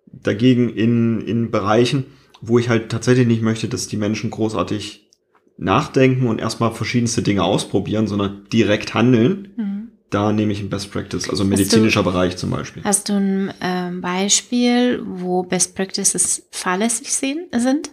Dagegen 0.06 0.68
in, 0.68 1.20
in 1.22 1.50
Bereichen, 1.50 2.06
wo 2.40 2.58
ich 2.58 2.68
halt 2.68 2.90
tatsächlich 2.90 3.26
nicht 3.26 3.42
möchte, 3.42 3.68
dass 3.68 3.88
die 3.88 3.96
Menschen 3.96 4.30
großartig 4.30 5.08
nachdenken 5.56 6.26
und 6.26 6.40
erstmal 6.40 6.72
verschiedenste 6.72 7.22
Dinge 7.22 7.42
ausprobieren, 7.44 8.06
sondern 8.06 8.44
direkt 8.52 8.94
handeln. 8.94 9.48
Mhm. 9.56 9.88
Da 10.10 10.32
nehme 10.32 10.52
ich 10.52 10.60
ein 10.60 10.70
Best 10.70 10.90
Practice, 10.90 11.28
also 11.28 11.44
medizinischer 11.44 12.02
du, 12.02 12.10
Bereich 12.10 12.36
zum 12.36 12.50
Beispiel. 12.50 12.82
Hast 12.84 13.08
du 13.08 13.14
ein 13.14 13.52
ähm, 13.60 14.00
Beispiel, 14.00 15.02
wo 15.04 15.42
Best 15.42 15.74
Practices 15.74 16.46
fahrlässig 16.50 17.12
sehen, 17.12 17.46
sind? 17.56 17.90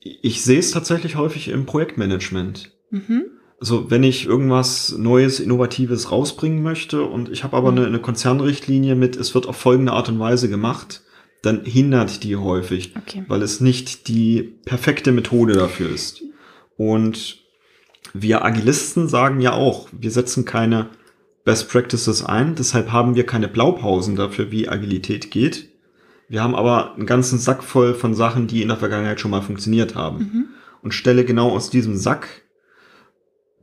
Ich 0.00 0.42
sehe 0.42 0.58
es 0.58 0.70
tatsächlich 0.70 1.16
häufig 1.16 1.48
im 1.48 1.66
Projektmanagement. 1.66 2.72
Mhm. 2.90 3.26
Also 3.60 3.90
wenn 3.90 4.04
ich 4.04 4.26
irgendwas 4.26 4.96
Neues, 4.96 5.40
Innovatives 5.40 6.12
rausbringen 6.12 6.62
möchte 6.62 7.02
und 7.02 7.28
ich 7.28 7.42
habe 7.42 7.56
aber 7.56 7.72
mhm. 7.72 7.78
eine, 7.78 7.86
eine 7.86 7.98
Konzernrichtlinie 7.98 8.94
mit, 8.94 9.16
es 9.16 9.34
wird 9.34 9.46
auf 9.46 9.56
folgende 9.56 9.92
Art 9.92 10.08
und 10.08 10.18
Weise 10.18 10.48
gemacht, 10.48 11.02
dann 11.42 11.64
hindert 11.64 12.22
die 12.24 12.36
häufig, 12.36 12.94
okay. 12.96 13.24
weil 13.28 13.42
es 13.42 13.60
nicht 13.60 14.08
die 14.08 14.42
perfekte 14.64 15.12
Methode 15.12 15.54
dafür 15.54 15.90
ist. 15.90 16.22
Und 16.76 17.38
wir 18.14 18.44
Agilisten 18.44 19.08
sagen 19.08 19.40
ja 19.40 19.52
auch, 19.52 19.88
wir 19.92 20.10
setzen 20.10 20.44
keine 20.44 20.88
Best 21.44 21.70
Practices 21.70 22.24
ein, 22.24 22.54
deshalb 22.54 22.92
haben 22.92 23.14
wir 23.14 23.24
keine 23.26 23.48
Blaupausen 23.48 24.16
dafür, 24.16 24.50
wie 24.50 24.68
Agilität 24.68 25.30
geht. 25.30 25.68
Wir 26.28 26.42
haben 26.42 26.54
aber 26.54 26.94
einen 26.94 27.06
ganzen 27.06 27.38
Sack 27.38 27.64
voll 27.64 27.94
von 27.94 28.14
Sachen, 28.14 28.46
die 28.46 28.62
in 28.62 28.68
der 28.68 28.76
Vergangenheit 28.76 29.18
schon 29.20 29.30
mal 29.30 29.40
funktioniert 29.40 29.94
haben. 29.94 30.18
Mhm. 30.18 30.44
Und 30.82 30.92
stelle 30.92 31.24
genau 31.24 31.50
aus 31.50 31.70
diesem 31.70 31.96
Sack 31.96 32.28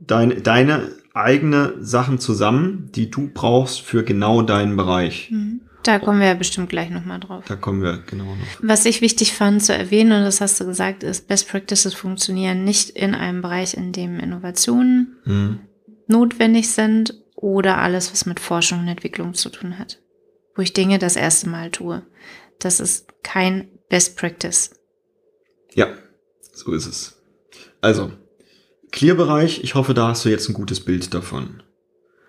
dein, 0.00 0.42
deine 0.42 0.90
eigene 1.14 1.74
Sachen 1.80 2.18
zusammen, 2.18 2.90
die 2.94 3.10
du 3.10 3.30
brauchst 3.32 3.80
für 3.80 4.04
genau 4.04 4.42
deinen 4.42 4.76
Bereich. 4.76 5.30
Mhm. 5.30 5.62
Da 5.82 6.00
kommen 6.00 6.18
wir 6.18 6.26
ja 6.26 6.34
bestimmt 6.34 6.68
gleich 6.68 6.90
nochmal 6.90 7.20
drauf. 7.20 7.44
Da 7.46 7.54
kommen 7.54 7.80
wir 7.80 8.02
genau 8.06 8.24
noch. 8.24 8.46
Was 8.60 8.84
ich 8.86 9.00
wichtig 9.00 9.32
fand 9.32 9.64
zu 9.64 9.72
erwähnen, 9.72 10.12
und 10.12 10.24
das 10.24 10.40
hast 10.40 10.60
du 10.60 10.66
gesagt, 10.66 11.04
ist, 11.04 11.28
Best 11.28 11.48
Practices 11.48 11.94
funktionieren 11.94 12.64
nicht 12.64 12.90
in 12.90 13.14
einem 13.14 13.40
Bereich, 13.40 13.74
in 13.74 13.92
dem 13.92 14.18
Innovationen 14.18 15.16
mhm. 15.24 15.60
notwendig 16.08 16.70
sind 16.70 17.14
oder 17.36 17.78
alles, 17.78 18.10
was 18.10 18.26
mit 18.26 18.40
Forschung 18.40 18.80
und 18.80 18.88
Entwicklung 18.88 19.34
zu 19.34 19.48
tun 19.48 19.78
hat. 19.78 20.00
Wo 20.56 20.62
ich 20.62 20.72
Dinge 20.72 20.98
das 20.98 21.14
erste 21.14 21.48
Mal 21.48 21.70
tue. 21.70 22.02
Das 22.58 22.80
ist 22.80 23.06
kein 23.22 23.68
Best 23.88 24.16
Practice. 24.16 24.70
Ja, 25.72 25.88
so 26.52 26.72
ist 26.72 26.86
es. 26.86 27.22
Also, 27.80 28.10
Clear-Bereich, 28.92 29.62
ich 29.62 29.74
hoffe, 29.74 29.94
da 29.94 30.08
hast 30.08 30.24
du 30.24 30.28
jetzt 30.28 30.48
ein 30.48 30.54
gutes 30.54 30.80
Bild 30.80 31.12
davon. 31.12 31.62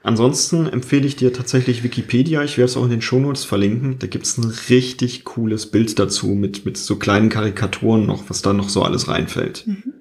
Ansonsten 0.03 0.67
empfehle 0.67 1.05
ich 1.05 1.17
dir 1.17 1.33
tatsächlich 1.33 1.83
Wikipedia. 1.83 2.41
Ich 2.41 2.57
werde 2.57 2.69
es 2.69 2.77
auch 2.77 2.85
in 2.85 2.91
den 2.91 3.01
Shownotes 3.01 3.43
verlinken. 3.43 3.99
Da 3.99 4.07
gibt 4.07 4.25
es 4.25 4.37
ein 4.37 4.45
richtig 4.69 5.25
cooles 5.25 5.69
Bild 5.69 5.99
dazu 5.99 6.27
mit, 6.27 6.65
mit 6.65 6.77
so 6.77 6.95
kleinen 6.95 7.27
Karikaturen 7.27 8.05
noch, 8.05 8.29
was 8.29 8.41
da 8.41 8.53
noch 8.53 8.69
so 8.69 8.83
alles 8.83 9.09
reinfällt. 9.09 9.67
Mhm. 9.67 9.93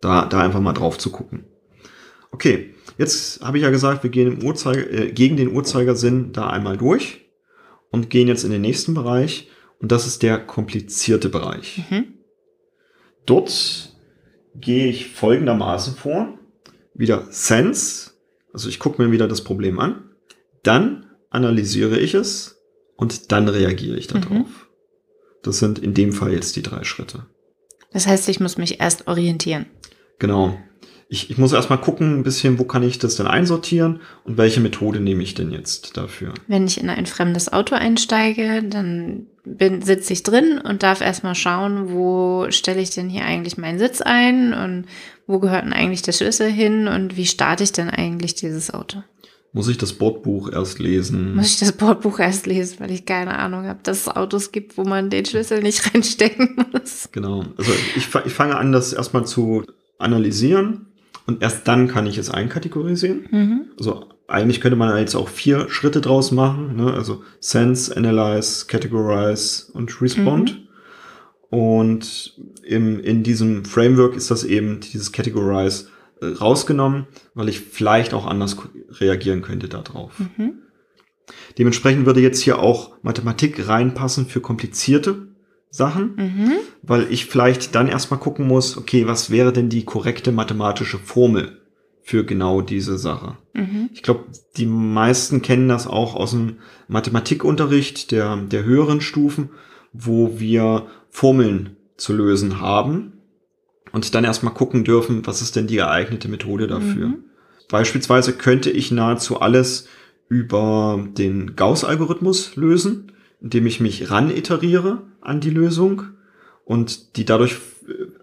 Da, 0.00 0.24
da 0.24 0.40
einfach 0.40 0.60
mal 0.60 0.72
drauf 0.72 0.96
zu 0.96 1.10
gucken. 1.10 1.44
Okay, 2.32 2.74
jetzt 2.96 3.42
habe 3.42 3.58
ich 3.58 3.64
ja 3.64 3.70
gesagt, 3.70 4.02
wir 4.02 4.08
gehen 4.08 4.32
im 4.32 4.42
Uhrzeiger, 4.42 4.90
äh, 4.90 5.12
gegen 5.12 5.36
den 5.36 5.52
Uhrzeigersinn 5.52 6.32
da 6.32 6.48
einmal 6.48 6.78
durch 6.78 7.26
und 7.90 8.08
gehen 8.08 8.28
jetzt 8.28 8.44
in 8.44 8.50
den 8.50 8.62
nächsten 8.62 8.94
Bereich. 8.94 9.50
Und 9.78 9.92
das 9.92 10.06
ist 10.06 10.22
der 10.22 10.38
komplizierte 10.38 11.28
Bereich. 11.28 11.82
Mhm. 11.90 12.14
Dort 13.26 13.89
gehe 14.54 14.86
ich 14.86 15.08
folgendermaßen 15.08 15.94
vor. 15.94 16.38
Wieder 16.94 17.26
Sense, 17.30 18.10
also 18.52 18.68
ich 18.68 18.78
gucke 18.78 19.02
mir 19.02 19.12
wieder 19.12 19.28
das 19.28 19.44
Problem 19.44 19.78
an, 19.78 20.10
dann 20.62 21.06
analysiere 21.30 21.98
ich 21.98 22.14
es 22.14 22.60
und 22.96 23.32
dann 23.32 23.48
reagiere 23.48 23.96
ich 23.96 24.08
darauf. 24.08 24.30
Mhm. 24.30 24.46
Das 25.42 25.58
sind 25.58 25.78
in 25.78 25.94
dem 25.94 26.12
Fall 26.12 26.32
jetzt 26.32 26.56
die 26.56 26.62
drei 26.62 26.84
Schritte. 26.84 27.26
Das 27.92 28.06
heißt, 28.06 28.28
ich 28.28 28.40
muss 28.40 28.58
mich 28.58 28.80
erst 28.80 29.08
orientieren. 29.08 29.66
Genau. 30.18 30.58
Ich, 31.08 31.28
ich 31.28 31.38
muss 31.38 31.52
erstmal 31.52 31.80
gucken, 31.80 32.20
ein 32.20 32.22
bisschen, 32.22 32.58
wo 32.60 32.64
kann 32.64 32.84
ich 32.84 33.00
das 33.00 33.16
denn 33.16 33.26
einsortieren 33.26 34.00
und 34.22 34.36
welche 34.36 34.60
Methode 34.60 35.00
nehme 35.00 35.24
ich 35.24 35.34
denn 35.34 35.50
jetzt 35.50 35.96
dafür? 35.96 36.34
Wenn 36.46 36.66
ich 36.66 36.80
in 36.80 36.88
ein 36.88 37.06
fremdes 37.06 37.52
Auto 37.52 37.74
einsteige, 37.74 38.62
dann 38.62 39.26
bin, 39.56 39.82
sitze 39.82 40.12
ich 40.12 40.22
drin 40.22 40.58
und 40.58 40.82
darf 40.82 41.00
erstmal 41.00 41.34
schauen, 41.34 41.92
wo 41.92 42.46
stelle 42.50 42.80
ich 42.80 42.90
denn 42.90 43.08
hier 43.08 43.24
eigentlich 43.24 43.58
meinen 43.58 43.78
Sitz 43.78 44.00
ein 44.00 44.52
und 44.54 44.86
wo 45.26 45.38
gehört 45.38 45.64
denn 45.64 45.72
eigentlich 45.72 46.02
der 46.02 46.12
Schlüssel 46.12 46.50
hin 46.50 46.88
und 46.88 47.16
wie 47.16 47.26
starte 47.26 47.64
ich 47.64 47.72
denn 47.72 47.90
eigentlich 47.90 48.34
dieses 48.34 48.72
Auto? 48.72 49.02
Muss 49.52 49.68
ich 49.68 49.78
das 49.78 49.92
Bordbuch 49.92 50.52
erst 50.52 50.78
lesen? 50.78 51.34
Muss 51.34 51.54
ich 51.54 51.58
das 51.58 51.72
Bordbuch 51.72 52.20
erst 52.20 52.46
lesen, 52.46 52.78
weil 52.78 52.92
ich 52.92 53.04
keine 53.04 53.36
Ahnung 53.38 53.64
habe, 53.66 53.80
dass 53.82 54.02
es 54.02 54.08
Autos 54.08 54.52
gibt, 54.52 54.78
wo 54.78 54.84
man 54.84 55.10
den 55.10 55.26
Schlüssel 55.26 55.60
nicht 55.62 55.84
reinstecken 55.94 56.56
muss. 56.72 57.08
Genau. 57.10 57.44
Also 57.56 57.72
ich, 57.96 58.08
ich 58.26 58.32
fange 58.32 58.56
an, 58.56 58.70
das 58.70 58.92
erstmal 58.92 59.26
zu 59.26 59.64
analysieren 59.98 60.86
und 61.26 61.42
erst 61.42 61.66
dann 61.66 61.88
kann 61.88 62.06
ich 62.06 62.16
es 62.16 62.30
einkategorisieren. 62.30 63.26
Mhm. 63.30 63.60
Also 63.76 64.06
eigentlich 64.30 64.60
könnte 64.60 64.76
man 64.76 64.96
jetzt 64.98 65.16
auch 65.16 65.28
vier 65.28 65.68
Schritte 65.70 66.00
draus 66.00 66.30
machen. 66.30 66.76
Ne? 66.76 66.92
Also 66.92 67.22
Sense, 67.40 67.94
Analyze, 67.94 68.66
Categorize 68.66 69.72
und 69.72 70.00
Respond. 70.00 70.54
Mhm. 70.54 71.58
Und 71.58 72.40
im, 72.62 73.00
in 73.00 73.24
diesem 73.24 73.64
Framework 73.64 74.14
ist 74.14 74.30
das 74.30 74.44
eben 74.44 74.80
dieses 74.80 75.10
Categorize 75.10 75.88
äh, 76.20 76.26
rausgenommen, 76.26 77.08
weil 77.34 77.48
ich 77.48 77.60
vielleicht 77.60 78.14
auch 78.14 78.24
anders 78.24 78.56
reagieren 79.00 79.42
könnte 79.42 79.68
darauf. 79.68 80.12
Mhm. 80.18 80.60
Dementsprechend 81.58 82.06
würde 82.06 82.20
jetzt 82.20 82.40
hier 82.40 82.60
auch 82.60 82.92
Mathematik 83.02 83.68
reinpassen 83.68 84.26
für 84.26 84.40
komplizierte 84.40 85.28
Sachen, 85.70 86.14
mhm. 86.16 86.52
weil 86.82 87.06
ich 87.10 87.26
vielleicht 87.26 87.74
dann 87.74 87.88
erstmal 87.88 88.20
gucken 88.20 88.46
muss, 88.46 88.76
okay, 88.76 89.08
was 89.08 89.30
wäre 89.30 89.52
denn 89.52 89.68
die 89.68 89.84
korrekte 89.84 90.30
mathematische 90.30 90.98
Formel 90.98 91.59
für 92.10 92.24
genau 92.24 92.60
diese 92.60 92.98
Sache? 92.98 93.36
Mhm. 93.52 93.90
Ich 93.94 94.02
glaube, 94.02 94.24
die 94.56 94.66
meisten 94.66 95.42
kennen 95.42 95.68
das 95.68 95.86
auch 95.86 96.16
aus 96.16 96.32
dem 96.32 96.56
Mathematikunterricht 96.88 98.10
der, 98.10 98.36
der 98.36 98.64
höheren 98.64 99.00
Stufen, 99.00 99.50
wo 99.92 100.40
wir 100.40 100.86
Formeln 101.10 101.76
zu 101.96 102.12
lösen 102.12 102.60
haben 102.60 103.12
und 103.92 104.12
dann 104.16 104.24
erstmal 104.24 104.54
gucken 104.54 104.82
dürfen, 104.82 105.24
was 105.24 105.40
ist 105.40 105.54
denn 105.54 105.68
die 105.68 105.76
geeignete 105.76 106.28
Methode 106.28 106.66
dafür. 106.66 107.08
Mhm. 107.08 107.24
Beispielsweise 107.68 108.32
könnte 108.32 108.70
ich 108.70 108.90
nahezu 108.90 109.40
alles 109.40 109.86
über 110.28 111.06
den 111.16 111.54
Gauss-Algorithmus 111.54 112.56
lösen, 112.56 113.12
indem 113.40 113.66
ich 113.66 113.78
mich 113.78 114.10
ran 114.10 114.36
iteriere 114.36 115.02
an 115.20 115.40
die 115.40 115.50
Lösung 115.50 116.02
und 116.64 117.16
die 117.16 117.24
dadurch, 117.24 117.54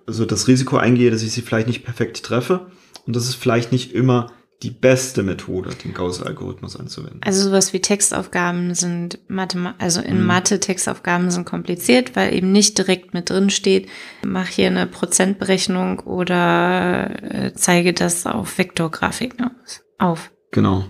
also 0.06 0.26
das 0.26 0.50
Risiko 0.50 0.76
eingehe, 0.76 1.10
dass 1.10 1.24
ich 1.24 1.32
sie 1.32 1.42
vielleicht 1.42 1.68
nicht 1.68 1.86
perfekt 1.86 2.22
treffe. 2.24 2.68
Und 3.08 3.16
das 3.16 3.28
ist 3.28 3.36
vielleicht 3.36 3.72
nicht 3.72 3.94
immer 3.94 4.32
die 4.64 4.72
beste 4.72 5.22
Methode, 5.22 5.70
den 5.84 5.94
Gauss-Algorithmus 5.94 6.78
anzuwenden. 6.78 7.22
Also 7.24 7.44
sowas 7.44 7.74
wie 7.74 7.80
Textaufgaben 7.80 8.74
sind 8.74 9.20
Mathe, 9.28 9.76
also 9.78 10.02
in 10.02 10.22
mhm. 10.22 10.26
Mathe 10.26 10.60
Textaufgaben 10.60 11.30
sind 11.30 11.46
kompliziert, 11.46 12.16
weil 12.16 12.34
eben 12.34 12.52
nicht 12.52 12.78
direkt 12.78 13.14
mit 13.14 13.30
drin 13.30 13.52
steht, 13.52 13.88
mach 14.26 14.48
hier 14.48 14.68
eine 14.68 14.88
Prozentberechnung 14.88 16.00
oder 16.00 17.24
äh, 17.24 17.54
zeige 17.54 17.94
das 17.94 18.26
auf 18.26 18.58
Vektorgrafik 18.58 19.40
ne? 19.40 19.52
auf. 20.00 20.32
Genau. 20.52 20.86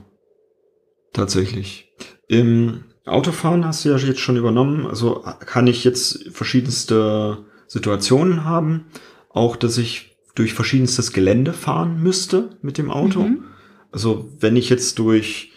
Tatsächlich. 1.11 1.91
Im 2.29 2.85
Autofahren 3.05 3.65
hast 3.65 3.83
du 3.83 3.89
ja 3.89 3.97
jetzt 3.97 4.19
schon 4.19 4.37
übernommen. 4.37 4.85
Also 4.85 5.25
kann 5.45 5.67
ich 5.67 5.83
jetzt 5.83 6.29
verschiedenste 6.31 7.45
Situationen 7.67 8.45
haben. 8.45 8.85
Auch, 9.29 9.55
dass 9.55 9.77
ich 9.77 10.06
durch 10.37 10.53
verschiedenstes 10.53 11.13
Gelände 11.13 11.51
fahren 11.51 12.01
müsste 12.01 12.57
mit 12.61 12.77
dem 12.77 12.91
Auto. 12.91 13.21
Mhm. 13.21 13.43
Also 13.91 14.29
wenn 14.39 14.55
ich 14.55 14.69
jetzt 14.69 14.99
durch 14.99 15.51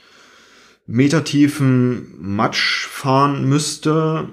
metertiefen 0.86 2.14
Matsch 2.18 2.86
fahren 2.86 3.44
müsste 3.44 4.30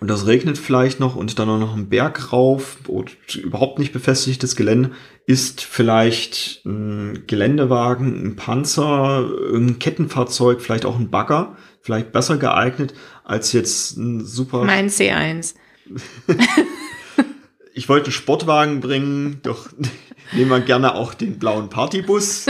und 0.00 0.08
das 0.08 0.26
regnet 0.26 0.58
vielleicht 0.58 1.00
noch 1.00 1.16
und 1.16 1.38
dann 1.38 1.48
auch 1.48 1.58
noch 1.58 1.74
ein 1.74 1.88
Berg 1.88 2.30
rauf 2.32 2.76
und 2.86 3.16
überhaupt 3.34 3.78
nicht 3.78 3.94
befestigtes 3.94 4.54
Gelände, 4.54 4.90
ist 5.26 5.62
vielleicht 5.62 6.60
ein 6.66 7.24
Geländewagen, 7.26 8.22
ein 8.22 8.36
Panzer, 8.36 9.26
ein 9.54 9.78
Kettenfahrzeug, 9.78 10.60
vielleicht 10.60 10.84
auch 10.84 10.98
ein 10.98 11.10
Bagger, 11.10 11.56
vielleicht 11.80 12.12
besser 12.12 12.36
geeignet 12.36 12.92
als 13.24 13.52
jetzt 13.52 13.96
ein 13.96 14.22
super. 14.24 14.64
Mein 14.64 14.90
C1. 14.90 15.54
ich 17.74 17.88
wollte 17.88 18.06
einen 18.06 18.12
Sportwagen 18.12 18.80
bringen, 18.80 19.40
doch 19.42 19.68
nehmen 20.32 20.50
wir 20.50 20.60
gerne 20.60 20.94
auch 20.94 21.12
den 21.14 21.38
blauen 21.38 21.68
Partybus. 21.68 22.46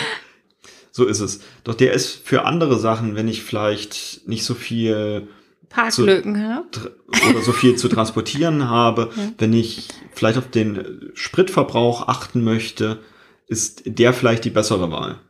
so 0.92 1.06
ist 1.06 1.20
es. 1.20 1.40
Doch 1.64 1.74
der 1.74 1.92
ist 1.92 2.26
für 2.26 2.44
andere 2.44 2.78
Sachen, 2.78 3.16
wenn 3.16 3.28
ich 3.28 3.42
vielleicht 3.42 4.28
nicht 4.28 4.44
so 4.44 4.54
viel 4.54 5.28
Parklücken 5.68 6.42
habe 6.42 6.96
oder 7.30 7.42
so 7.42 7.52
viel 7.52 7.76
zu 7.76 7.88
transportieren 7.88 8.68
habe, 8.68 9.10
ja. 9.16 9.32
wenn 9.38 9.52
ich 9.52 9.88
vielleicht 10.12 10.38
auf 10.38 10.50
den 10.50 11.10
Spritverbrauch 11.14 12.08
achten 12.08 12.42
möchte, 12.42 13.00
ist 13.46 13.82
der 13.86 14.12
vielleicht 14.12 14.44
die 14.44 14.50
bessere 14.50 14.90
Wahl. 14.90 15.20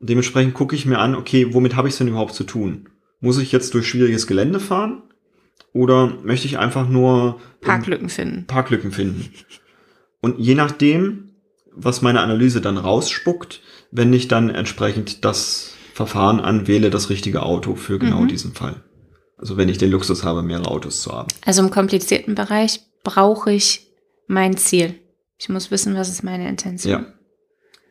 Und 0.00 0.10
dementsprechend 0.10 0.54
gucke 0.54 0.74
ich 0.74 0.86
mir 0.86 0.98
an, 0.98 1.14
okay, 1.14 1.54
womit 1.54 1.76
habe 1.76 1.88
ich 1.88 1.94
es 1.94 1.98
denn 1.98 2.08
überhaupt 2.08 2.34
zu 2.34 2.44
tun? 2.44 2.88
Muss 3.20 3.38
ich 3.38 3.52
jetzt 3.52 3.74
durch 3.74 3.88
schwieriges 3.88 4.26
Gelände 4.26 4.58
fahren? 4.58 5.02
Oder 5.72 6.18
möchte 6.22 6.46
ich 6.46 6.58
einfach 6.58 6.88
nur 6.88 7.40
Parklücken 7.60 8.08
finden? 8.08 8.46
Parklücken 8.46 8.92
finden. 8.92 9.30
Und 10.20 10.38
je 10.38 10.54
nachdem, 10.54 11.30
was 11.74 12.02
meine 12.02 12.20
Analyse 12.20 12.60
dann 12.60 12.76
rausspuckt, 12.76 13.60
wenn 13.90 14.12
ich 14.12 14.28
dann 14.28 14.50
entsprechend 14.50 15.24
das 15.24 15.74
Verfahren 15.94 16.40
anwähle, 16.40 16.90
das 16.90 17.10
richtige 17.10 17.42
Auto 17.42 17.74
für 17.74 17.98
genau 17.98 18.20
mhm. 18.22 18.28
diesen 18.28 18.52
Fall. 18.52 18.82
Also 19.36 19.56
wenn 19.56 19.68
ich 19.68 19.78
den 19.78 19.90
Luxus 19.90 20.24
habe, 20.24 20.42
mehrere 20.42 20.70
Autos 20.70 21.02
zu 21.02 21.12
haben. 21.12 21.28
Also 21.44 21.62
im 21.62 21.70
komplizierten 21.70 22.34
Bereich 22.34 22.80
brauche 23.02 23.52
ich 23.52 23.88
mein 24.26 24.56
Ziel. 24.56 24.94
Ich 25.38 25.48
muss 25.48 25.70
wissen, 25.70 25.96
was 25.96 26.08
ist 26.08 26.22
meine 26.22 26.48
Intention. 26.48 26.92
Ja. 26.92 27.06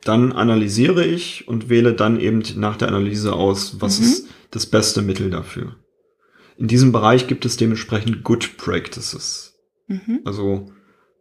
Dann 0.04 0.32
analysiere 0.32 1.06
ich 1.06 1.48
und 1.48 1.70
wähle 1.70 1.94
dann 1.94 2.20
eben 2.20 2.42
nach 2.56 2.78
der 2.78 2.88
Analyse 2.88 3.34
aus, 3.34 3.82
was 3.82 4.00
mhm. 4.00 4.06
ist 4.06 4.28
das 4.52 4.66
beste 4.66 5.02
Mittel 5.02 5.30
dafür. 5.30 5.76
In 6.62 6.68
diesem 6.68 6.92
Bereich 6.92 7.26
gibt 7.26 7.44
es 7.46 7.58
dementsprechend 7.58 8.24
Good 8.24 8.56
Practices. 8.58 9.56
Mhm. 9.88 10.20
Also 10.26 10.72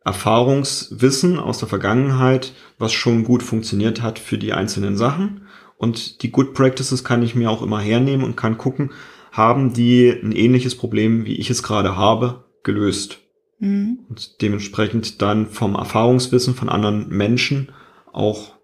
Erfahrungswissen 0.04 1.38
aus 1.38 1.56
der 1.56 1.66
Vergangenheit, 1.66 2.52
was 2.76 2.92
schon 2.92 3.24
gut 3.24 3.42
funktioniert 3.42 4.02
hat 4.02 4.18
für 4.18 4.36
die 4.36 4.52
einzelnen 4.52 4.98
Sachen. 4.98 5.46
Und 5.78 6.20
die 6.22 6.30
Good 6.30 6.52
Practices 6.52 7.04
kann 7.04 7.22
ich 7.22 7.34
mir 7.34 7.50
auch 7.50 7.62
immer 7.62 7.80
hernehmen 7.80 8.22
und 8.22 8.36
kann 8.36 8.58
gucken, 8.58 8.90
haben 9.32 9.72
die 9.72 10.10
ein 10.10 10.32
ähnliches 10.32 10.74
Problem, 10.74 11.24
wie 11.24 11.36
ich 11.36 11.48
es 11.48 11.62
gerade 11.62 11.96
habe, 11.96 12.44
gelöst. 12.62 13.20
Mhm. 13.60 14.00
Und 14.10 14.42
dementsprechend 14.42 15.22
dann 15.22 15.46
vom 15.46 15.74
Erfahrungswissen 15.74 16.54
von 16.54 16.68
anderen 16.68 17.08
Menschen 17.08 17.72
auch 18.12 18.56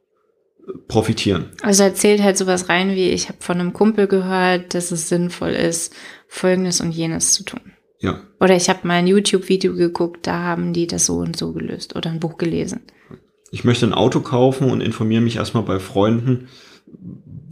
profitieren. 0.88 1.46
Also 1.62 1.83
erzählt 1.83 2.22
halt 2.22 2.37
sowas 2.37 2.68
rein 2.68 2.90
wie, 2.90 3.11
ich 3.11 3.29
habe 3.29 3.38
von 3.40 3.61
einem 3.61 3.72
Kumpel 3.72 4.07
gehört, 4.07 4.74
dass 4.74 4.90
es 4.90 5.09
sinnvoll 5.09 5.50
ist, 5.50 5.94
Folgendes 6.29 6.81
und 6.81 6.92
jenes 6.92 7.33
zu 7.33 7.44
tun. 7.44 7.72
Ja. 8.00 8.20
Oder 8.40 8.57
ich 8.57 8.68
habe 8.68 8.87
mal 8.87 8.94
ein 8.94 9.07
YouTube-Video 9.07 9.74
geguckt, 9.74 10.26
da 10.26 10.42
haben 10.42 10.72
die 10.72 10.87
das 10.87 11.07
so 11.07 11.16
und 11.16 11.37
so 11.37 11.52
gelöst 11.52 11.96
oder 11.96 12.11
ein 12.11 12.20
Buch 12.20 12.37
gelesen. 12.37 12.83
Ich 13.50 13.64
möchte 13.64 13.87
ein 13.87 13.94
Auto 13.94 14.20
kaufen 14.20 14.70
und 14.70 14.81
informiere 14.81 15.22
mich 15.22 15.37
erstmal 15.37 15.62
bei 15.62 15.79
Freunden, 15.79 16.48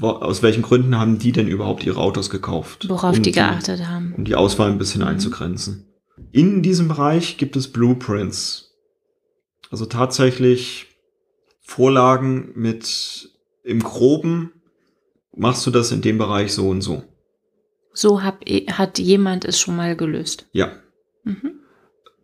aus 0.00 0.42
welchen 0.42 0.62
Gründen 0.62 0.98
haben 0.98 1.18
die 1.18 1.33
denn 1.33 1.48
überhaupt 1.48 1.85
ihre 1.87 2.00
Autos 2.00 2.31
gekauft? 2.31 2.88
Worauf 2.88 3.16
um 3.16 3.22
die 3.22 3.33
geachtet 3.33 3.81
die, 3.81 3.87
haben. 3.87 4.14
Um 4.16 4.24
die 4.24 4.35
Auswahl 4.35 4.70
ein 4.70 4.79
bisschen 4.79 5.03
mhm. 5.03 5.09
einzugrenzen. 5.09 5.87
In 6.31 6.62
diesem 6.62 6.88
Bereich 6.88 7.38
gibt 7.38 7.57
es 7.57 7.72
Blueprints. 7.72 8.72
Also 9.70 9.87
tatsächlich 9.87 10.93
Vorlagen 11.64 12.53
mit 12.55 13.31
im 13.64 13.83
Groben 13.83 14.53
machst 15.35 15.66
du 15.66 15.70
das 15.70 15.90
in 15.90 16.03
dem 16.03 16.18
Bereich 16.18 16.53
so 16.53 16.68
und 16.68 16.83
so. 16.83 17.03
So 17.92 18.22
hab, 18.22 18.44
hat 18.70 18.98
jemand 18.98 19.44
es 19.44 19.59
schon 19.59 19.77
mal 19.77 19.96
gelöst. 19.96 20.46
Ja. 20.53 20.72
Mhm. 21.24 21.53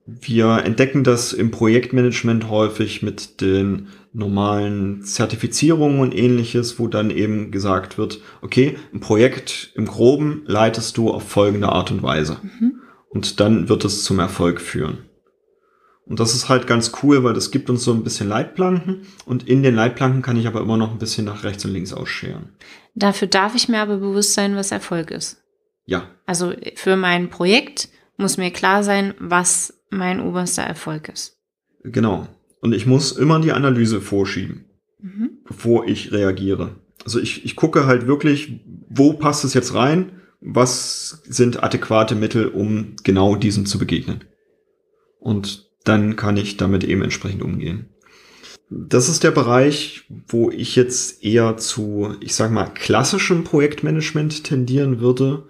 Wir 0.06 0.64
entdecken 0.64 1.04
das 1.04 1.32
im 1.32 1.50
Projektmanagement 1.50 2.50
häufig 2.50 3.02
mit 3.02 3.40
den 3.40 3.88
normalen 4.12 5.02
Zertifizierungen 5.02 6.00
und 6.00 6.16
ähnliches, 6.16 6.78
wo 6.78 6.88
dann 6.88 7.10
eben 7.10 7.52
gesagt 7.52 7.96
wird, 7.96 8.20
okay, 8.42 8.76
ein 8.92 9.00
Projekt 9.00 9.70
im 9.74 9.86
Groben 9.86 10.42
leitest 10.46 10.96
du 10.96 11.10
auf 11.10 11.28
folgende 11.28 11.68
Art 11.68 11.92
und 11.92 12.02
Weise. 12.02 12.38
Mhm. 12.42 12.80
Und 13.08 13.40
dann 13.40 13.68
wird 13.68 13.84
es 13.84 14.04
zum 14.04 14.18
Erfolg 14.18 14.60
führen. 14.60 14.98
Und 16.10 16.18
das 16.18 16.34
ist 16.34 16.48
halt 16.48 16.66
ganz 16.66 16.90
cool, 17.04 17.22
weil 17.22 17.34
das 17.34 17.52
gibt 17.52 17.70
uns 17.70 17.84
so 17.84 17.92
ein 17.92 18.02
bisschen 18.02 18.28
Leitplanken 18.28 19.02
und 19.26 19.46
in 19.46 19.62
den 19.62 19.76
Leitplanken 19.76 20.22
kann 20.22 20.36
ich 20.36 20.48
aber 20.48 20.60
immer 20.60 20.76
noch 20.76 20.90
ein 20.90 20.98
bisschen 20.98 21.24
nach 21.24 21.44
rechts 21.44 21.64
und 21.64 21.70
links 21.70 21.92
ausscheren. 21.92 22.48
Dafür 22.96 23.28
darf 23.28 23.54
ich 23.54 23.68
mir 23.68 23.78
aber 23.78 23.98
bewusst 23.98 24.34
sein, 24.34 24.56
was 24.56 24.72
Erfolg 24.72 25.12
ist. 25.12 25.40
Ja. 25.86 26.10
Also 26.26 26.52
für 26.74 26.96
mein 26.96 27.30
Projekt 27.30 27.90
muss 28.16 28.38
mir 28.38 28.50
klar 28.50 28.82
sein, 28.82 29.14
was 29.20 29.84
mein 29.90 30.20
oberster 30.20 30.64
Erfolg 30.64 31.08
ist. 31.08 31.38
Genau. 31.84 32.26
Und 32.60 32.72
ich 32.72 32.86
muss 32.86 33.12
immer 33.12 33.40
die 33.40 33.52
Analyse 33.52 34.00
vorschieben, 34.00 34.64
mhm. 34.98 35.38
bevor 35.46 35.86
ich 35.86 36.10
reagiere. 36.10 36.74
Also 37.04 37.20
ich, 37.20 37.44
ich 37.44 37.54
gucke 37.54 37.86
halt 37.86 38.08
wirklich, 38.08 38.64
wo 38.88 39.12
passt 39.12 39.44
es 39.44 39.54
jetzt 39.54 39.74
rein? 39.74 40.20
Was 40.40 41.22
sind 41.28 41.62
adäquate 41.62 42.16
Mittel, 42.16 42.48
um 42.48 42.96
genau 43.04 43.36
diesem 43.36 43.64
zu 43.64 43.78
begegnen? 43.78 44.24
Und 45.20 45.69
dann 45.84 46.16
kann 46.16 46.36
ich 46.36 46.56
damit 46.56 46.84
eben 46.84 47.02
entsprechend 47.02 47.42
umgehen. 47.42 47.86
Das 48.70 49.08
ist 49.08 49.24
der 49.24 49.32
Bereich, 49.32 50.04
wo 50.28 50.50
ich 50.50 50.76
jetzt 50.76 51.24
eher 51.24 51.56
zu, 51.56 52.14
ich 52.20 52.34
sag 52.36 52.52
mal, 52.52 52.66
klassischem 52.66 53.42
Projektmanagement 53.42 54.44
tendieren 54.44 55.00
würde. 55.00 55.44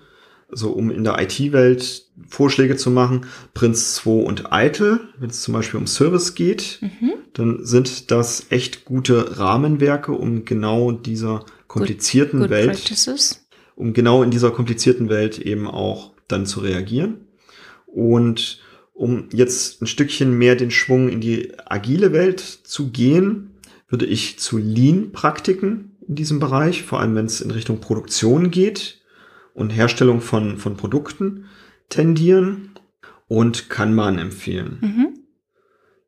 Also 0.50 0.70
um 0.70 0.90
in 0.90 1.04
der 1.04 1.20
IT-Welt 1.20 2.06
Vorschläge 2.28 2.76
zu 2.76 2.90
machen, 2.90 3.26
Prince 3.52 3.94
2 4.02 4.10
und 4.24 4.52
Eitel, 4.52 5.00
wenn 5.18 5.30
es 5.30 5.42
zum 5.42 5.54
Beispiel 5.54 5.78
um 5.78 5.86
Service 5.86 6.34
geht, 6.34 6.78
mhm. 6.80 7.12
dann 7.34 7.64
sind 7.64 8.10
das 8.10 8.46
echt 8.48 8.84
gute 8.84 9.38
Rahmenwerke, 9.38 10.12
um 10.12 10.44
genau 10.44 10.90
dieser 10.90 11.44
komplizierten 11.68 12.40
good, 12.40 12.48
good 12.48 12.56
Welt, 12.56 12.70
practices. 12.72 13.46
um 13.76 13.92
genau 13.92 14.22
in 14.22 14.30
dieser 14.30 14.50
komplizierten 14.50 15.08
Welt 15.08 15.38
eben 15.38 15.68
auch 15.68 16.12
dann 16.26 16.46
zu 16.46 16.60
reagieren. 16.60 17.26
Und 17.86 18.60
um 19.00 19.30
jetzt 19.32 19.80
ein 19.80 19.86
Stückchen 19.86 20.36
mehr 20.36 20.56
den 20.56 20.70
Schwung 20.70 21.08
in 21.08 21.22
die 21.22 21.52
agile 21.64 22.12
Welt 22.12 22.40
zu 22.40 22.90
gehen, 22.90 23.52
würde 23.88 24.04
ich 24.04 24.38
zu 24.38 24.58
Lean-Praktiken 24.58 25.92
in 26.06 26.16
diesem 26.16 26.38
Bereich, 26.38 26.82
vor 26.82 27.00
allem 27.00 27.14
wenn 27.14 27.24
es 27.24 27.40
in 27.40 27.50
Richtung 27.50 27.80
Produktion 27.80 28.50
geht 28.50 29.00
und 29.54 29.70
Herstellung 29.70 30.20
von, 30.20 30.58
von 30.58 30.76
Produkten 30.76 31.46
tendieren 31.88 32.72
und 33.26 33.70
Kanban 33.70 34.18
empfehlen. 34.18 34.78
Mhm. 34.82 35.19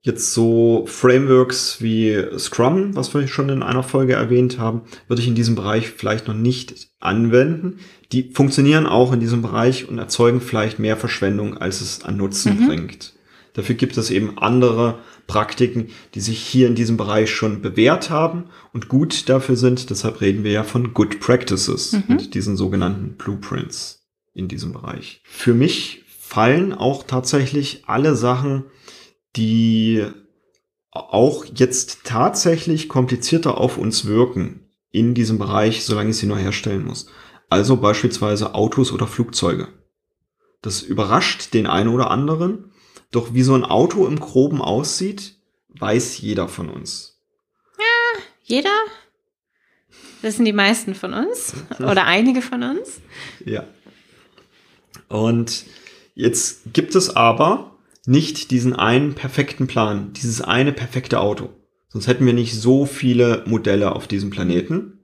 Jetzt 0.04 0.34
so 0.34 0.84
Frameworks 0.88 1.80
wie 1.80 2.20
Scrum, 2.36 2.96
was 2.96 3.14
wir 3.14 3.28
schon 3.28 3.48
in 3.50 3.62
einer 3.62 3.84
Folge 3.84 4.14
erwähnt 4.14 4.58
haben, 4.58 4.82
würde 5.06 5.22
ich 5.22 5.28
in 5.28 5.36
diesem 5.36 5.54
Bereich 5.54 5.90
vielleicht 5.90 6.26
noch 6.26 6.34
nicht 6.34 6.88
anwenden. 6.98 7.78
Die 8.10 8.30
funktionieren 8.34 8.86
auch 8.86 9.12
in 9.12 9.20
diesem 9.20 9.42
Bereich 9.42 9.88
und 9.88 9.98
erzeugen 9.98 10.40
vielleicht 10.40 10.80
mehr 10.80 10.96
Verschwendung, 10.96 11.56
als 11.56 11.80
es 11.80 12.02
an 12.04 12.16
Nutzen 12.16 12.58
Mhm. 12.60 12.66
bringt. 12.66 13.12
Dafür 13.54 13.76
gibt 13.76 13.96
es 13.96 14.10
eben 14.10 14.38
andere 14.38 14.98
Praktiken, 15.28 15.88
die 16.14 16.20
sich 16.20 16.38
hier 16.40 16.66
in 16.66 16.74
diesem 16.74 16.96
Bereich 16.96 17.30
schon 17.30 17.62
bewährt 17.62 18.10
haben 18.10 18.46
und 18.72 18.88
gut 18.88 19.28
dafür 19.28 19.54
sind. 19.56 19.88
Deshalb 19.90 20.20
reden 20.20 20.42
wir 20.42 20.50
ja 20.50 20.64
von 20.64 20.94
Good 20.94 21.20
Practices 21.20 21.92
Mhm. 21.92 22.02
und 22.08 22.34
diesen 22.34 22.56
sogenannten 22.56 23.14
Blueprints 23.18 24.04
in 24.34 24.48
diesem 24.48 24.72
Bereich. 24.72 25.20
Für 25.24 25.54
mich 25.54 26.04
fallen 26.18 26.72
auch 26.72 27.04
tatsächlich 27.04 27.84
alle 27.86 28.16
Sachen, 28.16 28.64
die 29.36 30.06
auch 30.90 31.44
jetzt 31.54 32.04
tatsächlich 32.04 32.88
komplizierter 32.88 33.58
auf 33.58 33.78
uns 33.78 34.04
wirken 34.04 34.68
in 34.90 35.14
diesem 35.14 35.38
Bereich, 35.38 35.84
solange 35.84 36.10
ich 36.10 36.16
sie 36.16 36.26
nur 36.26 36.38
herstellen 36.38 36.84
muss. 36.84 37.06
Also 37.48 37.76
beispielsweise 37.76 38.54
Autos 38.54 38.92
oder 38.92 39.06
Flugzeuge. 39.06 39.68
Das 40.60 40.82
überrascht 40.82 41.54
den 41.54 41.66
einen 41.66 41.88
oder 41.88 42.10
anderen. 42.10 42.72
Doch 43.10 43.34
wie 43.34 43.42
so 43.42 43.54
ein 43.54 43.64
Auto 43.64 44.06
im 44.06 44.20
Groben 44.20 44.62
aussieht, 44.62 45.36
weiß 45.68 46.18
jeder 46.18 46.48
von 46.48 46.68
uns. 46.68 47.12
Jeder? 48.44 48.70
Wissen 50.20 50.44
die 50.44 50.52
meisten 50.52 50.94
von 50.94 51.14
uns 51.14 51.54
oder 51.78 52.04
einige 52.04 52.42
von 52.42 52.62
uns? 52.62 53.00
Ja. 53.44 53.64
Und 55.08 55.64
jetzt 56.14 56.72
gibt 56.72 56.94
es 56.94 57.16
aber 57.16 57.71
nicht 58.06 58.50
diesen 58.50 58.74
einen 58.74 59.14
perfekten 59.14 59.66
Plan, 59.66 60.12
dieses 60.12 60.40
eine 60.40 60.72
perfekte 60.72 61.20
Auto. 61.20 61.50
Sonst 61.88 62.06
hätten 62.06 62.26
wir 62.26 62.32
nicht 62.32 62.54
so 62.54 62.86
viele 62.86 63.44
Modelle 63.46 63.94
auf 63.94 64.08
diesem 64.08 64.30
Planeten, 64.30 65.00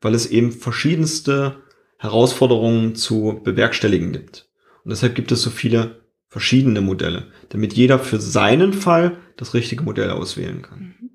weil 0.00 0.14
es 0.14 0.26
eben 0.26 0.52
verschiedenste 0.52 1.62
Herausforderungen 1.98 2.96
zu 2.96 3.40
bewerkstelligen 3.44 4.12
gibt. 4.12 4.48
Und 4.84 4.90
deshalb 4.90 5.14
gibt 5.14 5.30
es 5.30 5.42
so 5.42 5.50
viele 5.50 6.02
verschiedene 6.28 6.80
Modelle, 6.80 7.28
damit 7.50 7.74
jeder 7.74 7.98
für 7.98 8.20
seinen 8.20 8.72
Fall 8.72 9.18
das 9.36 9.54
richtige 9.54 9.84
Modell 9.84 10.10
auswählen 10.10 10.62
kann. 10.62 10.78
Mhm. 10.80 11.10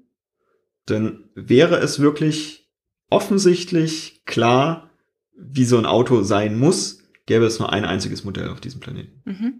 Denn 0.88 1.24
wäre 1.36 1.78
es 1.80 2.00
wirklich 2.00 2.70
offensichtlich 3.10 4.24
klar, 4.26 4.90
wie 5.36 5.66
so 5.66 5.78
ein 5.78 5.86
Auto 5.86 6.24
sein 6.24 6.58
muss, 6.58 7.04
gäbe 7.26 7.46
es 7.46 7.60
nur 7.60 7.74
ein 7.74 7.84
einziges 7.84 8.24
Modell 8.24 8.50
auf 8.50 8.62
diesem 8.62 8.80
Planeten. 8.80 9.22
Mhm. 9.26 9.54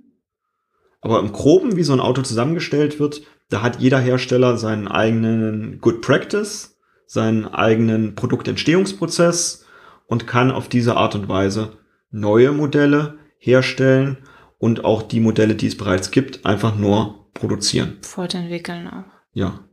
Aber 1.02 1.20
im 1.20 1.32
Groben, 1.32 1.76
wie 1.76 1.84
so 1.84 1.94
ein 1.94 2.00
Auto 2.00 2.22
zusammengestellt 2.22 3.00
wird, 3.00 3.22
da 3.50 3.62
hat 3.62 3.80
jeder 3.80 4.00
Hersteller 4.00 4.58
seinen 4.58 4.88
eigenen 4.88 5.80
Good 5.80 6.02
Practice, 6.02 6.78
seinen 7.06 7.46
eigenen 7.46 8.16
Produktentstehungsprozess 8.16 9.66
und 10.08 10.28
kann 10.28 10.52
auf 10.52 10.68
diese 10.68 10.98
Art 10.98 11.16
und 11.16 11.30
Weise 11.30 11.78
neue 12.10 12.52
Modelle 12.52 13.20
herstellen 13.38 14.18
und 14.58 14.84
auch 14.84 15.04
die 15.04 15.20
Modelle, 15.20 15.56
die 15.56 15.68
es 15.68 15.78
bereits 15.78 16.12
gibt, 16.12 16.46
einfach 16.46 16.76
nur 16.76 17.30
produzieren. 17.34 17.98
Fortentwickeln 18.02 18.88
auch. 18.88 19.06
Ja. 19.32 19.68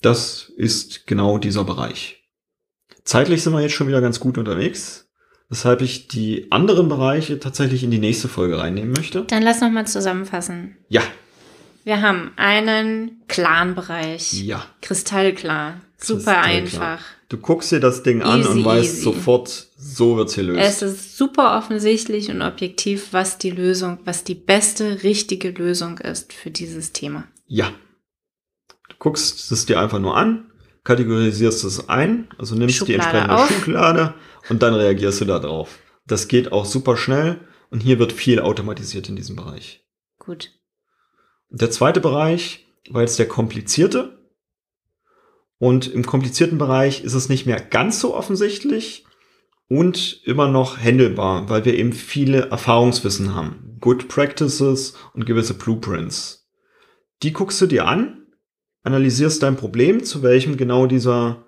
Das 0.00 0.52
ist 0.56 1.06
genau 1.06 1.38
dieser 1.38 1.64
Bereich. 1.64 2.28
Zeitlich 3.02 3.42
sind 3.42 3.52
wir 3.52 3.60
jetzt 3.60 3.72
schon 3.72 3.88
wieder 3.88 4.00
ganz 4.00 4.20
gut 4.20 4.38
unterwegs, 4.38 5.07
weshalb 5.48 5.80
ich 5.82 6.08
die 6.08 6.50
anderen 6.50 6.88
Bereiche 6.88 7.38
tatsächlich 7.40 7.82
in 7.82 7.90
die 7.90 7.98
nächste 7.98 8.28
Folge 8.28 8.58
reinnehmen 8.58 8.92
möchte. 8.92 9.22
Dann 9.24 9.42
lass 9.42 9.60
noch 9.60 9.70
mal 9.70 9.86
zusammenfassen. 9.86 10.76
Ja, 10.88 11.02
Wir 11.84 12.02
haben 12.02 12.32
einen 12.36 13.22
Clan-Bereich. 13.28 14.32
ja. 14.42 14.64
Kristallklar. 14.82 15.80
Super 16.00 16.42
Kristallklar. 16.42 16.52
einfach. 16.92 17.04
Du 17.28 17.36
guckst 17.38 17.72
dir 17.72 17.80
das 17.80 18.02
Ding 18.02 18.22
an 18.22 18.40
Easy, 18.40 18.48
und 18.50 18.64
weißt 18.64 18.92
easy. 18.94 19.02
sofort, 19.02 19.66
so 19.76 20.16
wird's 20.16 20.34
hier 20.34 20.44
löst. 20.44 20.60
Es 20.60 20.82
ist 20.82 21.16
super 21.18 21.58
offensichtlich 21.58 22.30
und 22.30 22.40
objektiv, 22.40 23.08
was 23.12 23.36
die 23.38 23.50
Lösung, 23.50 23.98
was 24.04 24.24
die 24.24 24.34
beste, 24.34 25.02
richtige 25.02 25.50
Lösung 25.50 25.98
ist 25.98 26.32
für 26.32 26.50
dieses 26.50 26.92
Thema. 26.92 27.24
ja. 27.46 27.70
Du 28.88 28.94
guckst 28.98 29.52
es 29.52 29.64
dir 29.66 29.78
einfach 29.78 29.98
nur 30.00 30.16
an, 30.16 30.50
kategorisierst 30.82 31.62
es 31.64 31.88
ein, 31.88 32.26
also 32.38 32.54
nimmst 32.56 32.74
die 32.74 32.78
Schublade 32.94 33.18
entsprechende 33.18 33.34
auf. 33.36 33.50
Schublade 33.64 34.14
und 34.48 34.62
dann 34.62 34.74
reagierst 34.74 35.20
du 35.20 35.24
da 35.24 35.38
drauf. 35.38 35.78
Das 36.06 36.28
geht 36.28 36.52
auch 36.52 36.64
super 36.64 36.96
schnell 36.96 37.40
und 37.70 37.80
hier 37.80 37.98
wird 37.98 38.12
viel 38.12 38.40
automatisiert 38.40 39.08
in 39.08 39.16
diesem 39.16 39.36
Bereich. 39.36 39.84
Gut. 40.18 40.52
Der 41.50 41.70
zweite 41.70 42.00
Bereich 42.00 42.66
war 42.90 43.02
jetzt 43.02 43.18
der 43.18 43.28
komplizierte. 43.28 44.18
Und 45.58 45.92
im 45.92 46.06
komplizierten 46.06 46.58
Bereich 46.58 47.02
ist 47.02 47.14
es 47.14 47.28
nicht 47.28 47.46
mehr 47.46 47.60
ganz 47.60 48.00
so 48.00 48.14
offensichtlich 48.14 49.04
und 49.68 50.22
immer 50.24 50.48
noch 50.48 50.78
handelbar, 50.78 51.48
weil 51.48 51.64
wir 51.64 51.74
eben 51.74 51.92
viele 51.92 52.48
Erfahrungswissen 52.50 53.34
haben. 53.34 53.76
Good 53.80 54.08
Practices 54.08 54.94
und 55.14 55.26
gewisse 55.26 55.54
Blueprints. 55.54 56.48
Die 57.22 57.32
guckst 57.32 57.60
du 57.60 57.66
dir 57.66 57.86
an, 57.86 58.26
analysierst 58.82 59.42
dein 59.42 59.56
Problem, 59.56 60.04
zu 60.04 60.22
welchem 60.22 60.56
genau 60.56 60.86
dieser 60.86 61.47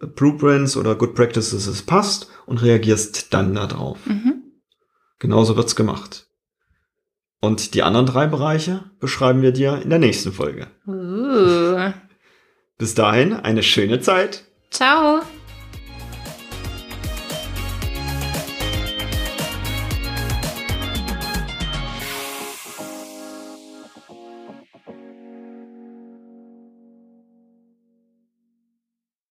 Blueprints 0.00 0.76
oder 0.76 0.94
Good 0.94 1.14
Practices 1.14 1.66
es 1.66 1.82
passt 1.82 2.28
und 2.46 2.62
reagierst 2.62 3.32
dann 3.34 3.54
darauf. 3.54 3.98
Mhm. 4.06 4.42
Genauso 5.18 5.56
wird's 5.56 5.76
gemacht. 5.76 6.26
Und 7.40 7.74
die 7.74 7.82
anderen 7.82 8.06
drei 8.06 8.26
Bereiche 8.26 8.84
beschreiben 9.00 9.42
wir 9.42 9.52
dir 9.52 9.80
in 9.82 9.90
der 9.90 9.98
nächsten 9.98 10.32
Folge. 10.32 10.68
Uh. 10.86 11.92
Bis 12.78 12.94
dahin 12.94 13.32
eine 13.32 13.62
schöne 13.62 14.00
Zeit. 14.00 14.44
Ciao. 14.70 15.22